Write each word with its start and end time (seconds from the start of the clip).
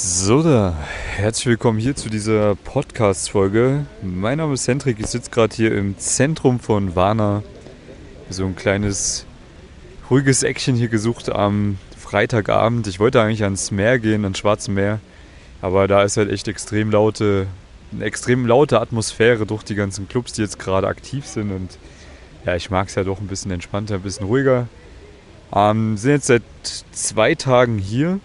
So 0.00 0.44
da, 0.44 0.76
herzlich 1.16 1.46
willkommen 1.46 1.80
hier 1.80 1.96
zu 1.96 2.08
dieser 2.08 2.54
Podcast-Folge. 2.54 3.84
Mein 4.00 4.38
Name 4.38 4.54
ist 4.54 4.68
Hendrik, 4.68 5.00
ich 5.00 5.08
sitze 5.08 5.32
gerade 5.32 5.56
hier 5.56 5.76
im 5.76 5.98
Zentrum 5.98 6.60
von 6.60 6.94
Warna. 6.94 7.42
So 8.30 8.44
ein 8.44 8.54
kleines, 8.54 9.26
ruhiges 10.08 10.44
Eckchen 10.44 10.76
hier 10.76 10.86
gesucht 10.86 11.30
am 11.30 11.78
Freitagabend. 11.98 12.86
Ich 12.86 13.00
wollte 13.00 13.20
eigentlich 13.20 13.42
ans 13.42 13.72
Meer 13.72 13.98
gehen, 13.98 14.22
ans 14.22 14.38
Schwarze 14.38 14.70
Meer. 14.70 15.00
Aber 15.62 15.88
da 15.88 16.04
ist 16.04 16.16
halt 16.16 16.30
echt 16.30 16.46
extrem 16.46 16.92
laute, 16.92 17.48
eine 17.90 18.04
extrem 18.04 18.46
laute 18.46 18.80
Atmosphäre 18.80 19.46
durch 19.46 19.64
die 19.64 19.74
ganzen 19.74 20.06
Clubs, 20.06 20.32
die 20.32 20.42
jetzt 20.42 20.60
gerade 20.60 20.86
aktiv 20.86 21.26
sind. 21.26 21.50
Und 21.50 21.76
ja, 22.46 22.54
ich 22.54 22.70
mag 22.70 22.86
es 22.86 22.94
ja 22.94 23.02
doch 23.02 23.20
ein 23.20 23.26
bisschen 23.26 23.50
entspannter, 23.50 23.96
ein 23.96 24.02
bisschen 24.02 24.26
ruhiger. 24.26 24.68
Ähm, 25.52 25.96
sind 25.96 26.12
jetzt 26.12 26.28
seit 26.28 26.42
zwei 26.92 27.34
Tagen 27.34 27.78
hier 27.78 28.20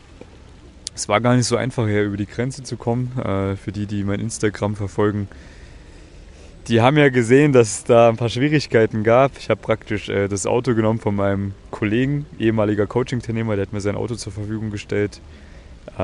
es 0.95 1.09
war 1.09 1.21
gar 1.21 1.35
nicht 1.35 1.47
so 1.47 1.55
einfach, 1.55 1.87
hier 1.87 2.03
über 2.03 2.17
die 2.17 2.25
Grenze 2.25 2.63
zu 2.63 2.77
kommen. 2.77 3.17
Äh, 3.17 3.55
für 3.55 3.71
die, 3.71 3.85
die 3.85 4.03
mein 4.03 4.19
Instagram 4.19 4.75
verfolgen, 4.75 5.27
die 6.67 6.81
haben 6.81 6.97
ja 6.97 7.09
gesehen, 7.09 7.51
dass 7.51 7.79
es 7.79 7.83
da 7.83 8.09
ein 8.09 8.15
paar 8.15 8.29
Schwierigkeiten 8.29 9.03
gab. 9.03 9.37
Ich 9.37 9.49
habe 9.49 9.61
praktisch 9.61 10.07
äh, 10.07 10.27
das 10.27 10.45
Auto 10.45 10.75
genommen 10.75 10.99
von 10.99 11.15
meinem 11.15 11.53
Kollegen, 11.71 12.25
ehemaliger 12.39 12.87
Coaching-Teilnehmer, 12.87 13.55
der 13.55 13.65
hat 13.65 13.73
mir 13.73 13.81
sein 13.81 13.95
Auto 13.95 14.15
zur 14.15 14.31
Verfügung 14.31 14.69
gestellt. 14.69 15.19
Äh, 15.97 16.01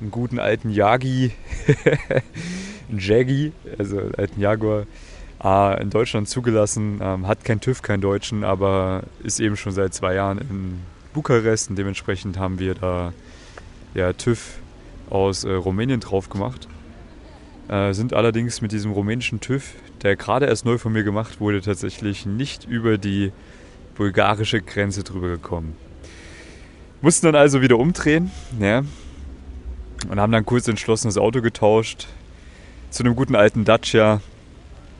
einen 0.00 0.10
guten 0.10 0.38
alten 0.38 0.70
Yagi, 0.70 1.32
einen 2.88 2.98
Jaggi, 2.98 3.52
also 3.78 3.98
einen 3.98 4.14
alten 4.14 4.40
Jaguar, 4.40 4.86
in 5.80 5.90
Deutschland 5.90 6.28
zugelassen. 6.28 6.98
Ähm, 7.00 7.28
hat 7.28 7.44
kein 7.44 7.60
TÜV, 7.60 7.82
kein 7.82 8.00
Deutschen, 8.00 8.42
aber 8.42 9.04
ist 9.22 9.38
eben 9.38 9.56
schon 9.56 9.72
seit 9.72 9.94
zwei 9.94 10.14
Jahren 10.14 10.38
in 10.38 10.80
Bukarest 11.14 11.70
und 11.70 11.76
dementsprechend 11.76 12.38
haben 12.38 12.58
wir 12.58 12.74
da 12.74 13.12
ja, 13.94 14.12
TÜV 14.12 14.58
aus 15.10 15.44
äh, 15.44 15.52
Rumänien 15.52 16.00
drauf 16.00 16.28
gemacht. 16.28 16.68
Äh, 17.68 17.92
sind 17.92 18.14
allerdings 18.14 18.60
mit 18.62 18.72
diesem 18.72 18.92
rumänischen 18.92 19.40
TÜV, 19.40 19.74
der 20.02 20.16
gerade 20.16 20.46
erst 20.46 20.64
neu 20.64 20.78
von 20.78 20.92
mir 20.92 21.02
gemacht 21.02 21.40
wurde, 21.40 21.60
tatsächlich 21.60 22.24
nicht 22.24 22.64
über 22.64 22.98
die 22.98 23.32
bulgarische 23.94 24.62
Grenze 24.62 25.02
drüber 25.02 25.28
gekommen. 25.28 25.76
Mussten 27.02 27.26
dann 27.26 27.34
also 27.34 27.60
wieder 27.60 27.78
umdrehen 27.78 28.30
ja, 28.58 28.84
und 30.08 30.18
haben 30.18 30.32
dann 30.32 30.46
kurz 30.46 30.66
entschlossen 30.66 31.08
das 31.08 31.18
Auto 31.18 31.42
getauscht 31.42 32.06
zu 32.90 33.02
einem 33.02 33.14
guten 33.14 33.34
alten 33.34 33.64
Dacia, 33.64 34.20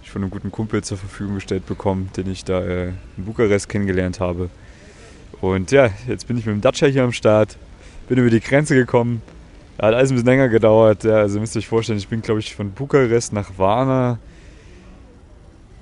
ich 0.03 0.11
von 0.11 0.23
einem 0.23 0.31
guten 0.31 0.51
Kumpel 0.51 0.85
zur 0.85 0.99
Verfügung 0.99 1.37
gestellt 1.37 1.67
bekommen, 1.67 2.11
den 2.17 2.31
ich 2.31 2.45
da 2.45 2.61
äh, 2.61 2.89
in 3.17 3.25
Bukarest 3.25 3.69
kennengelernt 3.69 4.21
habe. 4.21 4.51
Und 5.41 5.71
ja, 5.71 5.91
jetzt 6.07 6.27
bin 6.27 6.37
ich 6.37 6.45
mit 6.45 6.55
dem 6.55 6.61
Dacia 6.61 6.89
hier 6.89 7.05
am 7.05 7.13
Start 7.13 7.57
bin 8.09 8.19
über 8.19 8.31
die 8.31 8.41
Grenze 8.41 8.75
gekommen. 8.75 9.23
Hat 9.79 9.95
alles 9.95 10.11
ein 10.11 10.15
bisschen 10.15 10.27
länger 10.27 10.49
gedauert. 10.49 11.05
Ja, 11.05 11.17
also 11.17 11.39
müsst 11.39 11.55
ihr 11.55 11.61
euch 11.61 11.69
vorstellen, 11.69 11.99
ich 11.99 12.09
bin, 12.09 12.23
glaube 12.23 12.41
ich, 12.41 12.55
von 12.55 12.73
Bukarest 12.73 13.33
nach 13.33 13.59
Varna. 13.59 14.19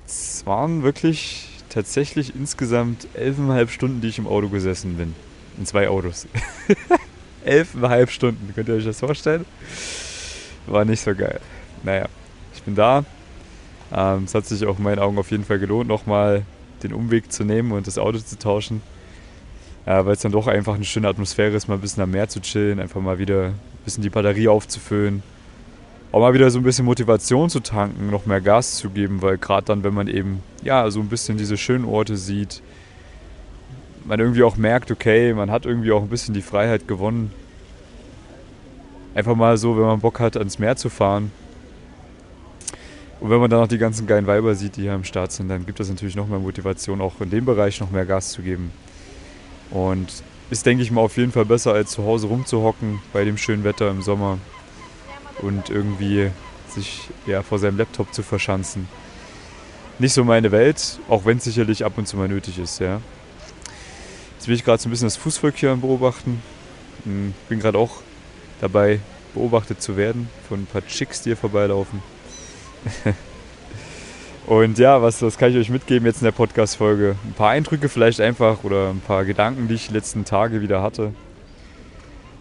Es 0.05 0.45
waren 0.45 0.83
wirklich 0.83 1.49
tatsächlich 1.69 2.35
insgesamt 2.35 3.07
elfeinhalb 3.13 3.71
Stunden, 3.71 4.01
die 4.01 4.09
ich 4.09 4.19
im 4.19 4.27
Auto 4.27 4.49
gesessen 4.49 4.97
bin. 4.97 5.15
In 5.57 5.65
zwei 5.65 5.89
Autos. 5.89 6.27
elfeinhalb 7.45 8.11
Stunden, 8.11 8.53
könnt 8.53 8.69
ihr 8.69 8.75
euch 8.75 8.85
das 8.85 8.99
vorstellen? 8.99 9.45
War 10.67 10.85
nicht 10.85 11.01
so 11.01 11.15
geil. 11.15 11.39
Naja, 11.83 12.07
ich 12.53 12.61
bin 12.61 12.75
da. 12.75 13.03
Ähm, 13.91 14.25
es 14.25 14.35
hat 14.35 14.45
sich 14.45 14.65
auch 14.65 14.77
in 14.77 14.83
meinen 14.83 14.99
Augen 14.99 15.17
auf 15.17 15.31
jeden 15.31 15.45
Fall 15.45 15.59
gelohnt, 15.59 15.87
nochmal 15.87 16.45
den 16.83 16.93
Umweg 16.93 17.31
zu 17.31 17.43
nehmen 17.43 17.71
und 17.71 17.87
das 17.87 17.97
Auto 17.97 18.19
zu 18.19 18.37
tauschen 18.37 18.81
äh, 19.87 20.05
weil 20.05 20.13
es 20.13 20.19
dann 20.19 20.33
doch 20.33 20.47
einfach 20.47 20.75
eine 20.75 20.83
schöne 20.83 21.07
Atmosphäre 21.07 21.55
ist, 21.55 21.69
mal 21.69 21.75
ein 21.75 21.81
bisschen 21.81 22.03
am 22.03 22.11
Meer 22.11 22.27
zu 22.27 22.41
chillen, 22.41 22.81
einfach 22.81 22.99
mal 22.99 23.19
wieder 23.19 23.45
ein 23.45 23.83
bisschen 23.85 24.03
die 24.03 24.09
Batterie 24.09 24.49
aufzufüllen. 24.49 25.23
Auch 26.11 26.19
mal 26.19 26.33
wieder 26.33 26.51
so 26.51 26.59
ein 26.59 26.63
bisschen 26.63 26.83
Motivation 26.83 27.49
zu 27.49 27.61
tanken, 27.61 28.09
noch 28.11 28.25
mehr 28.25 28.41
Gas 28.41 28.75
zu 28.75 28.89
geben, 28.89 29.21
weil 29.21 29.37
gerade 29.37 29.65
dann, 29.65 29.85
wenn 29.85 29.93
man 29.93 30.09
eben 30.09 30.43
ja 30.61 30.91
so 30.91 30.99
ein 30.99 31.07
bisschen 31.07 31.37
diese 31.37 31.55
schönen 31.55 31.85
Orte 31.85 32.17
sieht, 32.17 32.61
man 34.03 34.19
irgendwie 34.19 34.43
auch 34.43 34.57
merkt, 34.57 34.91
okay, 34.91 35.33
man 35.33 35.51
hat 35.51 35.65
irgendwie 35.65 35.93
auch 35.93 36.01
ein 36.01 36.09
bisschen 36.09 36.33
die 36.33 36.41
Freiheit 36.41 36.89
gewonnen. 36.89 37.31
Einfach 39.15 39.35
mal 39.35 39.57
so, 39.57 39.77
wenn 39.77 39.85
man 39.85 40.01
Bock 40.01 40.19
hat, 40.19 40.35
ans 40.35 40.59
Meer 40.59 40.75
zu 40.75 40.89
fahren. 40.89 41.31
Und 43.21 43.29
wenn 43.29 43.39
man 43.39 43.49
dann 43.49 43.61
noch 43.61 43.67
die 43.69 43.77
ganzen 43.77 44.05
geilen 44.05 44.27
Weiber 44.27 44.53
sieht, 44.53 44.75
die 44.75 44.81
hier 44.81 44.93
am 44.93 45.05
Start 45.05 45.31
sind, 45.31 45.47
dann 45.47 45.65
gibt 45.65 45.79
das 45.79 45.89
natürlich 45.89 46.15
noch 46.17 46.27
mehr 46.27 46.39
Motivation, 46.39 46.99
auch 46.99 47.21
in 47.21 47.29
dem 47.29 47.45
Bereich 47.45 47.79
noch 47.79 47.89
mehr 47.89 48.05
Gas 48.05 48.31
zu 48.31 48.41
geben. 48.41 48.71
Und 49.71 50.23
ist, 50.49 50.65
denke 50.65 50.83
ich 50.83 50.91
mal, 50.91 51.01
auf 51.01 51.17
jeden 51.17 51.31
Fall 51.31 51.45
besser, 51.45 51.73
als 51.73 51.91
zu 51.91 52.03
Hause 52.03 52.27
rumzuhocken 52.27 53.01
bei 53.13 53.25
dem 53.25 53.37
schönen 53.37 53.63
Wetter 53.63 53.89
im 53.89 54.01
Sommer 54.01 54.39
und 55.41 55.69
irgendwie 55.69 56.31
sich 56.69 57.09
ja, 57.25 57.43
vor 57.43 57.59
seinem 57.59 57.77
Laptop 57.77 58.13
zu 58.13 58.23
verschanzen. 58.23 58.87
Nicht 59.99 60.13
so 60.13 60.23
meine 60.23 60.51
Welt, 60.51 60.99
auch 61.09 61.25
wenn 61.25 61.37
es 61.37 61.43
sicherlich 61.43 61.83
ab 61.83 61.97
und 61.97 62.07
zu 62.07 62.17
mal 62.17 62.27
nötig 62.27 62.59
ist. 62.59 62.79
Ja. 62.79 63.01
Jetzt 64.37 64.47
will 64.47 64.55
ich 64.55 64.63
gerade 64.63 64.81
so 64.81 64.87
ein 64.87 64.91
bisschen 64.91 65.07
das 65.07 65.17
Fußvolk 65.17 65.57
hier 65.57 65.75
beobachten. 65.75 66.41
Hm, 67.03 67.33
bin 67.49 67.59
gerade 67.59 67.77
auch 67.77 68.01
dabei, 68.61 68.99
beobachtet 69.33 69.81
zu 69.81 69.97
werden 69.97 70.29
von 70.47 70.61
ein 70.61 70.65
paar 70.65 70.85
Chicks, 70.85 71.21
die 71.23 71.29
hier 71.29 71.37
vorbeilaufen. 71.37 72.01
Und 74.47 74.77
ja, 74.77 75.01
was, 75.01 75.21
was 75.21 75.37
kann 75.37 75.51
ich 75.51 75.57
euch 75.57 75.69
mitgeben 75.69 76.05
jetzt 76.05 76.21
in 76.21 76.23
der 76.23 76.31
Podcast-Folge? 76.31 77.17
Ein 77.25 77.33
paar 77.33 77.49
Eindrücke 77.49 77.89
vielleicht 77.89 78.21
einfach 78.21 78.63
oder 78.63 78.91
ein 78.91 79.01
paar 79.01 79.25
Gedanken, 79.25 79.67
die 79.67 79.73
ich 79.73 79.87
die 79.87 79.93
letzten 79.93 80.23
Tage 80.23 80.61
wieder 80.61 80.81
hatte. 80.81 81.11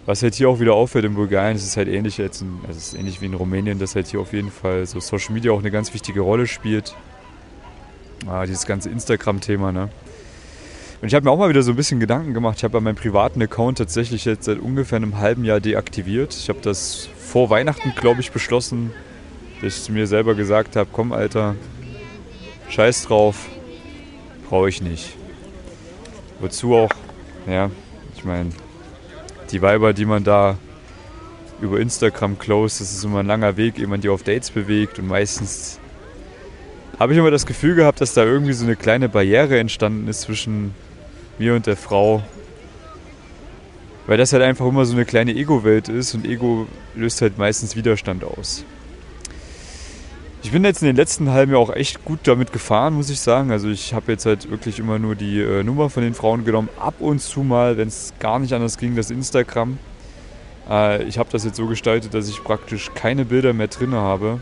Was 0.06 0.22
halt 0.22 0.36
hier 0.36 0.48
auch 0.48 0.60
wieder 0.60 0.74
auffällt 0.74 1.04
in 1.04 1.14
Bulgarien, 1.14 1.56
es 1.56 1.64
ist 1.64 1.76
halt 1.76 1.88
ähnlich 1.88 2.16
jetzt, 2.16 2.42
in, 2.42 2.60
es 2.70 2.76
ist 2.76 2.94
ähnlich 2.94 3.20
wie 3.20 3.26
in 3.26 3.34
Rumänien, 3.34 3.80
dass 3.80 3.96
halt 3.96 4.06
hier 4.06 4.20
auf 4.20 4.32
jeden 4.32 4.52
Fall 4.52 4.86
so 4.86 5.00
Social 5.00 5.34
Media 5.34 5.50
auch 5.50 5.58
eine 5.58 5.72
ganz 5.72 5.92
wichtige 5.94 6.20
Rolle 6.20 6.46
spielt. 6.46 6.94
Ah, 8.28 8.46
dieses 8.46 8.66
ganze 8.66 8.88
Instagram-Thema, 8.88 9.72
ne? 9.72 9.88
Und 11.02 11.08
ich 11.08 11.14
habe 11.14 11.24
mir 11.24 11.32
auch 11.32 11.38
mal 11.38 11.48
wieder 11.48 11.64
so 11.64 11.72
ein 11.72 11.76
bisschen 11.76 11.98
Gedanken 11.98 12.34
gemacht. 12.34 12.58
Ich 12.58 12.64
habe 12.64 12.80
meinen 12.80 12.94
privaten 12.94 13.42
Account 13.42 13.78
tatsächlich 13.78 14.24
jetzt 14.24 14.44
seit 14.44 14.60
ungefähr 14.60 14.96
einem 14.96 15.18
halben 15.18 15.44
Jahr 15.44 15.58
deaktiviert. 15.58 16.34
Ich 16.34 16.48
habe 16.50 16.60
das 16.62 17.08
vor 17.18 17.50
Weihnachten, 17.50 17.94
glaube 17.96 18.20
ich, 18.20 18.30
beschlossen, 18.30 18.92
dass 19.60 19.82
ich 19.82 19.90
mir 19.90 20.06
selber 20.06 20.36
gesagt 20.36 20.76
habe, 20.76 20.88
komm 20.92 21.10
Alter, 21.10 21.56
Scheiß 22.68 23.04
drauf, 23.04 23.46
brauche 24.48 24.68
ich 24.68 24.82
nicht. 24.82 25.16
Wozu 26.40 26.74
auch, 26.74 26.90
ja, 27.46 27.70
ich 28.16 28.24
meine, 28.24 28.50
die 29.50 29.62
Weiber, 29.62 29.92
die 29.92 30.04
man 30.04 30.24
da 30.24 30.58
über 31.60 31.80
Instagram 31.80 32.38
close, 32.38 32.80
das 32.80 32.92
ist 32.92 33.04
immer 33.04 33.20
ein 33.20 33.26
langer 33.26 33.56
Weg, 33.56 33.78
ehe 33.78 33.86
man 33.86 34.00
die 34.00 34.08
auf 34.08 34.22
Dates 34.22 34.50
bewegt 34.50 34.98
und 34.98 35.06
meistens 35.06 35.78
habe 36.98 37.12
ich 37.12 37.18
immer 37.18 37.30
das 37.30 37.46
Gefühl 37.46 37.74
gehabt, 37.74 38.00
dass 38.00 38.14
da 38.14 38.24
irgendwie 38.24 38.52
so 38.52 38.64
eine 38.64 38.76
kleine 38.76 39.08
Barriere 39.08 39.58
entstanden 39.58 40.08
ist 40.08 40.22
zwischen 40.22 40.74
mir 41.38 41.54
und 41.54 41.66
der 41.66 41.76
Frau. 41.76 42.22
Weil 44.06 44.18
das 44.18 44.32
halt 44.32 44.42
einfach 44.42 44.66
immer 44.66 44.84
so 44.84 44.94
eine 44.94 45.04
kleine 45.04 45.34
Ego-Welt 45.34 45.88
ist 45.88 46.14
und 46.14 46.26
Ego 46.26 46.66
löst 46.94 47.20
halt 47.20 47.38
meistens 47.38 47.76
Widerstand 47.76 48.24
aus. 48.24 48.64
Ich 50.46 50.52
bin 50.52 50.62
jetzt 50.62 50.80
in 50.80 50.86
den 50.86 50.94
letzten 50.94 51.32
halben 51.32 51.50
Jahr 51.50 51.60
auch 51.60 51.74
echt 51.74 52.04
gut 52.04 52.20
damit 52.22 52.52
gefahren, 52.52 52.94
muss 52.94 53.10
ich 53.10 53.18
sagen. 53.18 53.50
Also 53.50 53.68
ich 53.68 53.92
habe 53.92 54.12
jetzt 54.12 54.26
halt 54.26 54.48
wirklich 54.48 54.78
immer 54.78 54.96
nur 54.96 55.16
die 55.16 55.40
äh, 55.40 55.64
Nummer 55.64 55.90
von 55.90 56.04
den 56.04 56.14
Frauen 56.14 56.44
genommen. 56.44 56.68
Ab 56.78 56.94
und 57.00 57.20
zu 57.20 57.40
mal, 57.40 57.76
wenn 57.76 57.88
es 57.88 58.14
gar 58.20 58.38
nicht 58.38 58.52
anders 58.52 58.78
ging, 58.78 58.94
das 58.94 59.10
Instagram. 59.10 59.76
Äh, 60.70 61.02
ich 61.02 61.18
habe 61.18 61.28
das 61.32 61.44
jetzt 61.44 61.56
so 61.56 61.66
gestaltet, 61.66 62.14
dass 62.14 62.28
ich 62.28 62.44
praktisch 62.44 62.92
keine 62.94 63.24
Bilder 63.24 63.54
mehr 63.54 63.66
drin 63.66 63.92
habe. 63.94 64.38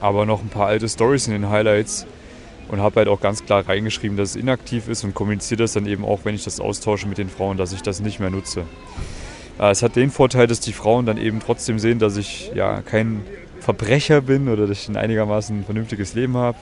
Aber 0.00 0.26
noch 0.26 0.42
ein 0.42 0.50
paar 0.50 0.66
alte 0.66 0.86
Stories 0.90 1.26
in 1.26 1.32
den 1.32 1.48
Highlights. 1.48 2.04
Und 2.68 2.82
habe 2.82 2.96
halt 2.96 3.08
auch 3.08 3.22
ganz 3.22 3.46
klar 3.46 3.66
reingeschrieben, 3.66 4.18
dass 4.18 4.30
es 4.30 4.36
inaktiv 4.36 4.88
ist 4.88 5.04
und 5.04 5.14
kommuniziere 5.14 5.62
das 5.62 5.72
dann 5.72 5.86
eben 5.86 6.04
auch, 6.04 6.20
wenn 6.24 6.34
ich 6.34 6.44
das 6.44 6.60
austausche 6.60 7.08
mit 7.08 7.16
den 7.16 7.30
Frauen, 7.30 7.56
dass 7.56 7.72
ich 7.72 7.80
das 7.80 8.00
nicht 8.00 8.20
mehr 8.20 8.28
nutze. 8.28 8.66
Äh, 9.58 9.70
es 9.70 9.82
hat 9.82 9.96
den 9.96 10.10
Vorteil, 10.10 10.46
dass 10.46 10.60
die 10.60 10.74
Frauen 10.74 11.06
dann 11.06 11.16
eben 11.16 11.40
trotzdem 11.40 11.78
sehen, 11.78 11.98
dass 11.98 12.18
ich 12.18 12.52
ja 12.54 12.82
kein 12.82 13.22
Verbrecher 13.62 14.20
bin 14.20 14.48
oder 14.48 14.66
dass 14.66 14.82
ich 14.82 14.88
ein 14.88 14.96
einigermaßen 14.96 15.64
vernünftiges 15.64 16.14
Leben 16.14 16.36
habe. 16.36 16.58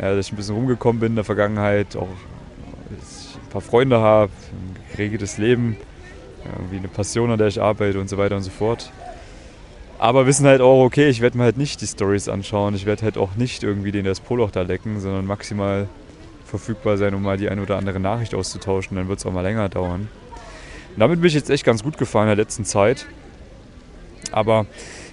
Ja, 0.00 0.14
dass 0.14 0.26
ich 0.26 0.32
ein 0.32 0.36
bisschen 0.36 0.54
rumgekommen 0.54 1.00
bin 1.00 1.12
in 1.12 1.16
der 1.16 1.24
Vergangenheit, 1.24 1.96
auch 1.96 2.06
ein 2.08 3.50
paar 3.50 3.60
Freunde 3.60 3.98
habe, 3.98 4.30
ein 4.52 4.76
geregeltes 4.92 5.38
Leben, 5.38 5.76
irgendwie 6.56 6.76
eine 6.76 6.88
Passion, 6.88 7.32
an 7.32 7.38
der 7.38 7.48
ich 7.48 7.60
arbeite 7.60 8.00
und 8.00 8.08
so 8.08 8.16
weiter 8.16 8.36
und 8.36 8.42
so 8.42 8.50
fort. 8.50 8.92
Aber 9.98 10.26
wissen 10.26 10.46
halt 10.46 10.60
auch, 10.60 10.84
okay, 10.84 11.08
ich 11.08 11.20
werde 11.20 11.36
mir 11.36 11.44
halt 11.44 11.58
nicht 11.58 11.80
die 11.80 11.86
Stories 11.86 12.28
anschauen, 12.28 12.74
ich 12.74 12.86
werde 12.86 13.02
halt 13.02 13.18
auch 13.18 13.34
nicht 13.34 13.64
irgendwie 13.64 13.90
den 13.90 14.04
das 14.04 14.20
Poloch 14.20 14.52
da 14.52 14.62
lecken, 14.62 15.00
sondern 15.00 15.26
maximal 15.26 15.88
verfügbar 16.46 16.96
sein, 16.96 17.12
um 17.14 17.22
mal 17.22 17.36
die 17.36 17.50
eine 17.50 17.60
oder 17.60 17.76
andere 17.76 17.98
Nachricht 17.98 18.34
auszutauschen, 18.34 18.96
dann 18.96 19.08
wird 19.08 19.18
es 19.18 19.26
auch 19.26 19.32
mal 19.32 19.42
länger 19.42 19.68
dauern. 19.68 20.08
Und 20.94 21.00
damit 21.00 21.20
bin 21.20 21.28
ich 21.28 21.34
jetzt 21.34 21.50
echt 21.50 21.64
ganz 21.64 21.82
gut 21.82 21.98
gefahren 21.98 22.24
in 22.28 22.36
der 22.36 22.44
letzten 22.44 22.64
Zeit. 22.64 23.06
Aber 24.32 24.66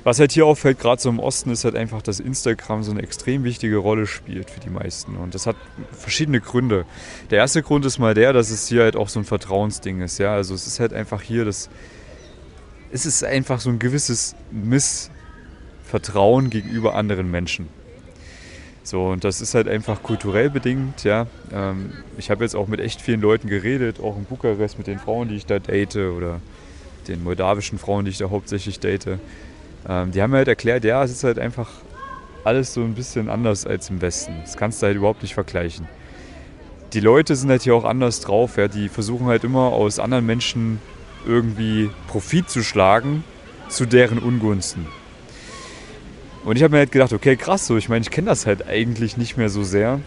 was 0.07 0.21
halt 0.21 0.31
hier 0.31 0.45
auffällt, 0.45 0.79
gerade 0.79 1.01
so 1.01 1.09
im 1.09 1.19
Osten, 1.19 1.51
ist 1.51 1.65
halt 1.65 1.75
einfach, 1.75 2.01
dass 2.01 2.21
Instagram 2.21 2.81
so 2.81 2.91
eine 2.91 3.01
extrem 3.01 3.43
wichtige 3.43 3.75
Rolle 3.75 4.07
spielt 4.07 4.49
für 4.49 4.61
die 4.61 4.69
meisten. 4.69 5.17
Und 5.17 5.35
das 5.35 5.45
hat 5.45 5.57
verschiedene 5.91 6.39
Gründe. 6.39 6.85
Der 7.29 7.39
erste 7.39 7.61
Grund 7.61 7.85
ist 7.85 7.99
mal 7.99 8.13
der, 8.13 8.31
dass 8.31 8.49
es 8.49 8.69
hier 8.69 8.83
halt 8.83 8.95
auch 8.95 9.09
so 9.09 9.19
ein 9.19 9.25
Vertrauensding 9.25 9.99
ist. 9.99 10.17
Ja? 10.17 10.33
Also 10.33 10.55
es 10.55 10.65
ist 10.65 10.79
halt 10.79 10.93
einfach 10.93 11.21
hier, 11.21 11.43
dass 11.43 11.69
es 12.89 13.05
ist 13.05 13.25
einfach 13.25 13.59
so 13.59 13.69
ein 13.69 13.79
gewisses 13.79 14.33
Missvertrauen 14.49 16.51
gegenüber 16.51 16.95
anderen 16.95 17.29
Menschen. 17.29 17.67
So, 18.83 19.07
und 19.07 19.25
das 19.25 19.41
ist 19.41 19.55
halt 19.55 19.67
einfach 19.67 20.03
kulturell 20.03 20.49
bedingt, 20.49 21.03
ja. 21.03 21.27
Ähm, 21.51 21.91
ich 22.17 22.31
habe 22.31 22.45
jetzt 22.45 22.55
auch 22.55 22.69
mit 22.69 22.79
echt 22.79 23.01
vielen 23.01 23.19
Leuten 23.19 23.49
geredet, 23.49 23.99
auch 23.99 24.15
in 24.15 24.23
Bukarest 24.23 24.77
mit 24.77 24.87
den 24.87 24.99
Frauen, 24.99 25.27
die 25.27 25.35
ich 25.35 25.45
da 25.45 25.59
date 25.59 25.97
oder 25.97 26.39
den 27.09 27.25
moldawischen 27.25 27.77
Frauen, 27.77 28.05
die 28.05 28.11
ich 28.11 28.19
da 28.19 28.29
hauptsächlich 28.29 28.79
date. 28.79 29.19
Ähm, 29.87 30.11
die 30.11 30.21
haben 30.21 30.31
mir 30.31 30.37
halt 30.37 30.47
erklärt, 30.47 30.83
ja, 30.83 31.03
es 31.03 31.11
ist 31.11 31.23
halt 31.23 31.39
einfach 31.39 31.69
alles 32.43 32.73
so 32.73 32.81
ein 32.81 32.93
bisschen 32.93 33.29
anders 33.29 33.65
als 33.65 33.89
im 33.89 34.01
Westen. 34.01 34.35
Das 34.41 34.57
kannst 34.57 34.81
du 34.81 34.87
halt 34.87 34.95
überhaupt 34.95 35.21
nicht 35.21 35.33
vergleichen. 35.33 35.87
Die 36.93 36.99
Leute 36.99 37.35
sind 37.35 37.49
halt 37.49 37.63
hier 37.63 37.75
auch 37.75 37.83
anders 37.83 38.21
drauf, 38.21 38.57
ja. 38.57 38.67
Die 38.67 38.89
versuchen 38.89 39.27
halt 39.27 39.43
immer 39.43 39.73
aus 39.73 39.99
anderen 39.99 40.25
Menschen 40.25 40.79
irgendwie 41.25 41.89
Profit 42.07 42.49
zu 42.49 42.63
schlagen 42.63 43.23
zu 43.67 43.85
deren 43.85 44.19
Ungunsten. 44.19 44.87
Und 46.45 46.55
ich 46.55 46.63
habe 46.63 46.71
mir 46.71 46.79
halt 46.79 46.93
gedacht, 46.93 47.11
okay, 47.11 47.35
krass, 47.35 47.67
so, 47.67 47.75
ich 47.75 47.89
meine, 47.89 48.03
ich 48.03 48.11
kenne 48.11 48.27
das 48.27 48.45
halt 48.45 48.65
eigentlich 48.67 49.17
nicht 49.17 49.35
mehr 49.35 49.49
so 49.49 49.63
sehr 49.63 49.99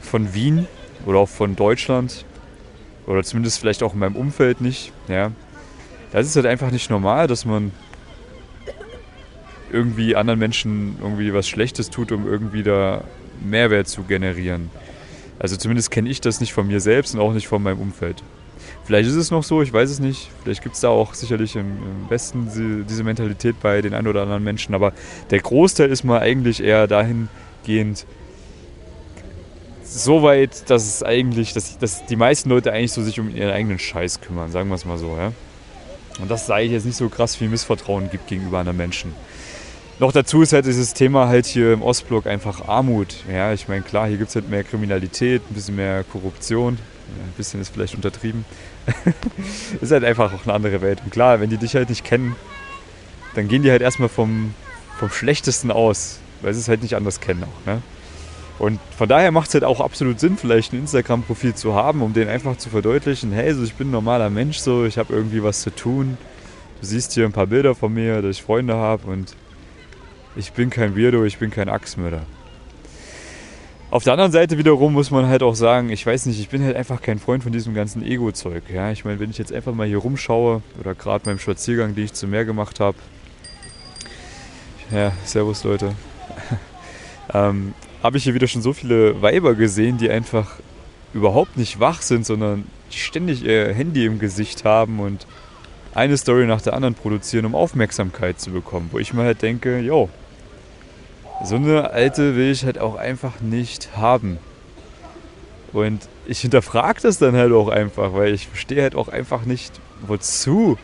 von 0.00 0.34
Wien 0.34 0.68
oder 1.04 1.18
auch 1.18 1.28
von 1.28 1.56
Deutschland 1.56 2.24
oder 3.06 3.24
zumindest 3.24 3.58
vielleicht 3.58 3.82
auch 3.82 3.94
in 3.94 3.98
meinem 3.98 4.14
Umfeld 4.14 4.60
nicht, 4.60 4.92
ja. 5.08 5.32
Das 6.12 6.26
ist 6.26 6.36
halt 6.36 6.46
einfach 6.46 6.70
nicht 6.70 6.90
normal, 6.90 7.26
dass 7.26 7.44
man 7.44 7.72
irgendwie 9.72 10.16
anderen 10.16 10.38
Menschen 10.38 10.96
irgendwie 11.00 11.32
was 11.32 11.48
Schlechtes 11.48 11.90
tut, 11.90 12.12
um 12.12 12.26
irgendwie 12.26 12.62
da 12.62 13.04
Mehrwert 13.40 13.88
zu 13.88 14.02
generieren. 14.02 14.70
Also 15.38 15.56
zumindest 15.56 15.90
kenne 15.90 16.08
ich 16.08 16.20
das 16.20 16.40
nicht 16.40 16.52
von 16.52 16.66
mir 16.66 16.80
selbst 16.80 17.14
und 17.14 17.20
auch 17.20 17.32
nicht 17.32 17.46
von 17.46 17.62
meinem 17.62 17.80
Umfeld. 17.80 18.22
Vielleicht 18.84 19.08
ist 19.08 19.16
es 19.16 19.30
noch 19.30 19.42
so, 19.42 19.62
ich 19.62 19.72
weiß 19.72 19.90
es 19.90 20.00
nicht. 20.00 20.30
Vielleicht 20.42 20.62
gibt 20.62 20.74
es 20.74 20.80
da 20.80 20.88
auch 20.88 21.14
sicherlich 21.14 21.56
im, 21.56 21.66
im 21.66 22.10
Westen 22.10 22.48
diese, 22.88 23.04
Mentalität 23.04 23.60
bei 23.60 23.82
den 23.82 23.94
ein 23.94 24.06
oder 24.06 24.22
anderen 24.22 24.42
Menschen. 24.42 24.74
Aber 24.74 24.92
der 25.30 25.40
Großteil 25.40 25.90
ist 25.90 26.04
mal 26.04 26.20
eigentlich 26.20 26.62
eher 26.62 26.86
dahingehend 26.86 28.06
so 29.84 30.22
weit, 30.22 30.68
dass 30.70 30.86
es 30.86 31.02
eigentlich, 31.02 31.52
dass, 31.52 31.78
dass 31.78 32.06
die 32.06 32.16
meisten 32.16 32.48
Leute 32.48 32.72
eigentlich 32.72 32.92
so 32.92 33.02
sich 33.02 33.20
um 33.20 33.34
ihren 33.34 33.50
eigenen 33.50 33.78
Scheiß 33.78 34.20
kümmern, 34.20 34.50
sagen 34.50 34.68
wir 34.68 34.74
es 34.74 34.84
mal 34.84 34.98
so. 34.98 35.16
Ja? 35.16 35.32
Und 36.20 36.30
dass 36.30 36.44
es 36.44 36.50
eigentlich 36.50 36.72
jetzt 36.72 36.86
nicht 36.86 36.96
so 36.96 37.08
krass 37.08 37.36
viel 37.36 37.48
Misstrauen 37.48 38.10
gibt 38.10 38.26
gegenüber 38.26 38.58
anderen 38.58 38.76
Menschen. 38.76 39.12
Noch 40.00 40.12
dazu 40.12 40.42
ist 40.42 40.52
halt 40.52 40.64
dieses 40.64 40.94
Thema 40.94 41.26
halt 41.26 41.46
hier 41.46 41.72
im 41.72 41.82
Ostblock 41.82 42.28
einfach 42.28 42.68
Armut. 42.68 43.16
Ja, 43.32 43.52
ich 43.52 43.66
meine, 43.66 43.82
klar, 43.82 44.06
hier 44.06 44.16
gibt 44.16 44.28
es 44.28 44.36
halt 44.36 44.48
mehr 44.48 44.62
Kriminalität, 44.62 45.42
ein 45.50 45.54
bisschen 45.54 45.74
mehr 45.74 46.04
Korruption. 46.04 46.74
Ein 46.74 47.32
bisschen 47.36 47.60
ist 47.60 47.70
vielleicht 47.70 47.96
untertrieben. 47.96 48.44
ist 49.80 49.90
halt 49.90 50.04
einfach 50.04 50.32
auch 50.32 50.44
eine 50.44 50.54
andere 50.54 50.82
Welt. 50.82 51.00
Und 51.04 51.10
klar, 51.10 51.40
wenn 51.40 51.50
die 51.50 51.56
dich 51.56 51.74
halt 51.74 51.88
nicht 51.88 52.04
kennen, 52.04 52.36
dann 53.34 53.48
gehen 53.48 53.62
die 53.62 53.72
halt 53.72 53.82
erstmal 53.82 54.08
vom, 54.08 54.54
vom 54.98 55.10
Schlechtesten 55.10 55.72
aus, 55.72 56.20
weil 56.42 56.54
sie 56.54 56.60
es 56.60 56.68
halt 56.68 56.82
nicht 56.82 56.94
anders 56.94 57.20
kennen 57.20 57.42
auch. 57.42 57.66
Ne? 57.66 57.82
Und 58.60 58.78
von 58.96 59.08
daher 59.08 59.32
macht 59.32 59.48
es 59.48 59.54
halt 59.54 59.64
auch 59.64 59.80
absolut 59.80 60.20
Sinn, 60.20 60.36
vielleicht 60.36 60.72
ein 60.72 60.80
Instagram-Profil 60.80 61.54
zu 61.54 61.74
haben, 61.74 62.02
um 62.02 62.12
denen 62.12 62.30
einfach 62.30 62.56
zu 62.56 62.70
verdeutlichen, 62.70 63.32
hey, 63.32 63.52
so 63.52 63.64
ich 63.64 63.74
bin 63.74 63.88
ein 63.88 63.92
normaler 63.92 64.30
Mensch, 64.30 64.58
so 64.58 64.84
ich 64.84 64.96
habe 64.98 65.12
irgendwie 65.12 65.42
was 65.42 65.62
zu 65.62 65.70
tun. 65.70 66.18
Du 66.80 66.86
siehst 66.86 67.14
hier 67.14 67.24
ein 67.24 67.32
paar 67.32 67.48
Bilder 67.48 67.74
von 67.74 67.92
mir, 67.92 68.22
dass 68.22 68.36
ich 68.36 68.42
Freunde 68.42 68.74
habe 68.74 69.10
und 69.10 69.34
ich 70.38 70.52
bin 70.52 70.70
kein 70.70 70.96
Weirdo, 70.96 71.24
ich 71.24 71.38
bin 71.38 71.50
kein 71.50 71.68
Axtmörder. 71.68 72.22
Auf 73.90 74.04
der 74.04 74.12
anderen 74.12 74.30
Seite 74.30 74.56
wiederum 74.56 74.92
muss 74.92 75.10
man 75.10 75.26
halt 75.26 75.42
auch 75.42 75.54
sagen, 75.54 75.90
ich 75.90 76.06
weiß 76.06 76.26
nicht, 76.26 76.38
ich 76.38 76.48
bin 76.48 76.62
halt 76.62 76.76
einfach 76.76 77.02
kein 77.02 77.18
Freund 77.18 77.42
von 77.42 77.52
diesem 77.52 77.74
ganzen 77.74 78.04
Ego-Zeug. 78.04 78.62
Ja? 78.72 78.92
Ich 78.92 79.04
meine, 79.04 79.18
wenn 79.18 79.30
ich 79.30 79.38
jetzt 79.38 79.52
einfach 79.52 79.74
mal 79.74 79.86
hier 79.86 79.98
rumschaue 79.98 80.62
oder 80.78 80.94
gerade 80.94 81.24
beim 81.24 81.38
Spaziergang, 81.40 81.94
den 81.94 82.04
ich 82.04 82.12
zum 82.12 82.30
Meer 82.30 82.44
gemacht 82.44 82.78
habe. 82.78 82.96
Ja, 84.92 85.12
servus 85.24 85.64
Leute. 85.64 85.94
ähm, 87.34 87.74
habe 88.02 88.18
ich 88.18 88.24
hier 88.24 88.34
wieder 88.34 88.46
schon 88.46 88.62
so 88.62 88.72
viele 88.72 89.20
Weiber 89.20 89.54
gesehen, 89.54 89.98
die 89.98 90.08
einfach 90.08 90.60
überhaupt 91.14 91.56
nicht 91.56 91.80
wach 91.80 92.00
sind, 92.02 92.24
sondern 92.24 92.64
ständig 92.90 93.42
ihr 93.42 93.74
Handy 93.74 94.04
im 94.04 94.20
Gesicht 94.20 94.64
haben 94.64 95.00
und 95.00 95.26
eine 95.94 96.16
Story 96.16 96.46
nach 96.46 96.60
der 96.60 96.74
anderen 96.74 96.94
produzieren, 96.94 97.44
um 97.44 97.54
Aufmerksamkeit 97.56 98.38
zu 98.38 98.50
bekommen. 98.50 98.90
Wo 98.92 98.98
ich 98.98 99.12
mir 99.14 99.24
halt 99.24 99.42
denke, 99.42 99.80
yo, 99.80 100.08
so 101.44 101.56
eine 101.56 101.90
alte 101.90 102.36
will 102.36 102.50
ich 102.50 102.64
halt 102.64 102.78
auch 102.78 102.96
einfach 102.96 103.40
nicht 103.40 103.96
haben. 103.96 104.38
Und 105.72 106.08
ich 106.26 106.40
hinterfrage 106.40 107.00
das 107.02 107.18
dann 107.18 107.36
halt 107.36 107.52
auch 107.52 107.68
einfach, 107.68 108.14
weil 108.14 108.34
ich 108.34 108.48
verstehe 108.48 108.82
halt 108.82 108.94
auch 108.94 109.08
einfach 109.08 109.44
nicht, 109.44 109.80
wozu. 110.06 110.78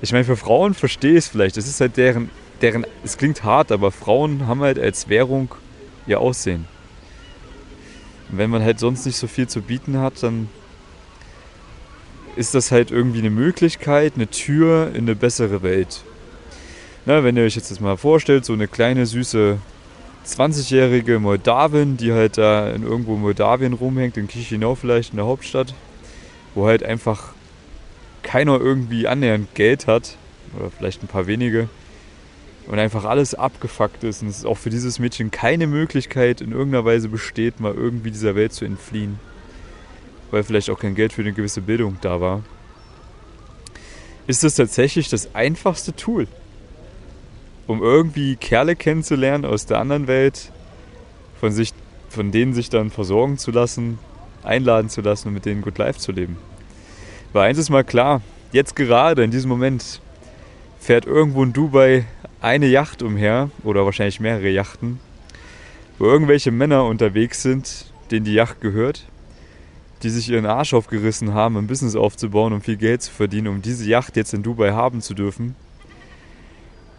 Ich 0.00 0.12
meine, 0.12 0.24
für 0.24 0.36
Frauen 0.36 0.74
verstehe 0.74 1.12
ich 1.12 1.18
es 1.18 1.28
vielleicht. 1.28 1.56
Das 1.56 1.66
ist 1.66 1.80
halt 1.80 1.96
deren, 1.96 2.30
deren, 2.60 2.86
es 3.04 3.18
klingt 3.18 3.44
hart, 3.44 3.70
aber 3.70 3.92
Frauen 3.92 4.46
haben 4.46 4.62
halt 4.62 4.78
als 4.78 5.08
Währung 5.08 5.54
ihr 6.06 6.20
Aussehen. 6.20 6.66
Und 8.30 8.38
wenn 8.38 8.50
man 8.50 8.62
halt 8.62 8.78
sonst 8.78 9.06
nicht 9.06 9.16
so 9.16 9.28
viel 9.28 9.48
zu 9.48 9.60
bieten 9.60 9.98
hat, 9.98 10.22
dann 10.22 10.48
ist 12.34 12.54
das 12.54 12.72
halt 12.72 12.90
irgendwie 12.90 13.18
eine 13.18 13.30
Möglichkeit, 13.30 14.14
eine 14.16 14.26
Tür 14.26 14.90
in 14.94 15.02
eine 15.02 15.14
bessere 15.14 15.62
Welt. 15.62 16.02
Na, 17.04 17.22
wenn 17.22 17.36
ihr 17.36 17.44
euch 17.44 17.56
jetzt 17.56 17.70
das 17.70 17.80
mal 17.80 17.96
vorstellt, 17.96 18.44
so 18.44 18.54
eine 18.54 18.68
kleine 18.68 19.06
süße 19.06 19.58
20-jährige 20.26 21.18
Moldawin, 21.18 21.96
die 21.96 22.12
halt 22.12 22.38
da 22.38 22.70
in 22.70 22.82
irgendwo 22.82 23.16
Moldawien 23.16 23.72
rumhängt, 23.72 24.16
in 24.16 24.28
Chisinau 24.28 24.74
vielleicht, 24.74 25.10
in 25.10 25.16
der 25.16 25.26
Hauptstadt, 25.26 25.74
wo 26.54 26.66
halt 26.66 26.82
einfach 26.82 27.32
keiner 28.22 28.60
irgendwie 28.60 29.08
annähernd 29.08 29.54
Geld 29.54 29.86
hat, 29.86 30.16
oder 30.56 30.70
vielleicht 30.70 31.02
ein 31.02 31.08
paar 31.08 31.26
wenige, 31.26 31.68
und 32.68 32.78
einfach 32.78 33.04
alles 33.04 33.34
abgefuckt 33.34 34.04
ist. 34.04 34.22
Und 34.22 34.28
es 34.28 34.44
auch 34.44 34.58
für 34.58 34.70
dieses 34.70 34.98
Mädchen 34.98 35.30
keine 35.30 35.66
Möglichkeit 35.66 36.40
in 36.40 36.52
irgendeiner 36.52 36.84
Weise 36.84 37.08
besteht, 37.08 37.58
mal 37.58 37.74
irgendwie 37.74 38.12
dieser 38.12 38.36
Welt 38.36 38.52
zu 38.52 38.64
entfliehen, 38.64 39.18
weil 40.30 40.44
vielleicht 40.44 40.70
auch 40.70 40.78
kein 40.78 40.94
Geld 40.94 41.12
für 41.12 41.22
eine 41.22 41.32
gewisse 41.32 41.60
Bildung 41.60 41.98
da 42.00 42.20
war, 42.20 42.42
ist 44.28 44.44
das 44.44 44.54
tatsächlich 44.54 45.08
das 45.08 45.34
einfachste 45.34 45.94
Tool 45.96 46.28
um 47.66 47.82
irgendwie 47.82 48.36
Kerle 48.36 48.76
kennenzulernen 48.76 49.44
aus 49.44 49.66
der 49.66 49.78
anderen 49.78 50.06
Welt, 50.06 50.50
von, 51.40 51.52
sich, 51.52 51.72
von 52.08 52.30
denen 52.30 52.54
sich 52.54 52.70
dann 52.70 52.90
versorgen 52.90 53.38
zu 53.38 53.50
lassen, 53.50 53.98
einladen 54.42 54.88
zu 54.88 55.00
lassen 55.00 55.28
und 55.28 55.34
mit 55.34 55.44
denen 55.44 55.62
gut 55.62 55.78
live 55.78 55.98
zu 55.98 56.12
leben. 56.12 56.36
Weil 57.32 57.48
eins 57.48 57.58
ist 57.58 57.70
mal 57.70 57.84
klar, 57.84 58.20
jetzt 58.52 58.76
gerade 58.76 59.24
in 59.24 59.30
diesem 59.30 59.48
Moment 59.48 60.00
fährt 60.78 61.06
irgendwo 61.06 61.42
in 61.42 61.52
Dubai 61.52 62.04
eine 62.40 62.66
Yacht 62.66 63.02
umher 63.02 63.50
oder 63.62 63.84
wahrscheinlich 63.84 64.20
mehrere 64.20 64.50
Yachten, 64.50 65.00
wo 65.98 66.04
irgendwelche 66.04 66.50
Männer 66.50 66.84
unterwegs 66.84 67.42
sind, 67.42 67.86
denen 68.10 68.24
die 68.24 68.34
Yacht 68.34 68.60
gehört, 68.60 69.06
die 70.02 70.10
sich 70.10 70.28
ihren 70.28 70.46
Arsch 70.46 70.74
aufgerissen 70.74 71.32
haben, 71.34 71.56
ein 71.56 71.68
Business 71.68 71.94
aufzubauen, 71.94 72.52
um 72.52 72.60
viel 72.60 72.76
Geld 72.76 73.02
zu 73.02 73.12
verdienen, 73.12 73.48
um 73.48 73.62
diese 73.62 73.88
Yacht 73.88 74.16
jetzt 74.16 74.34
in 74.34 74.42
Dubai 74.42 74.72
haben 74.72 75.00
zu 75.00 75.14
dürfen 75.14 75.54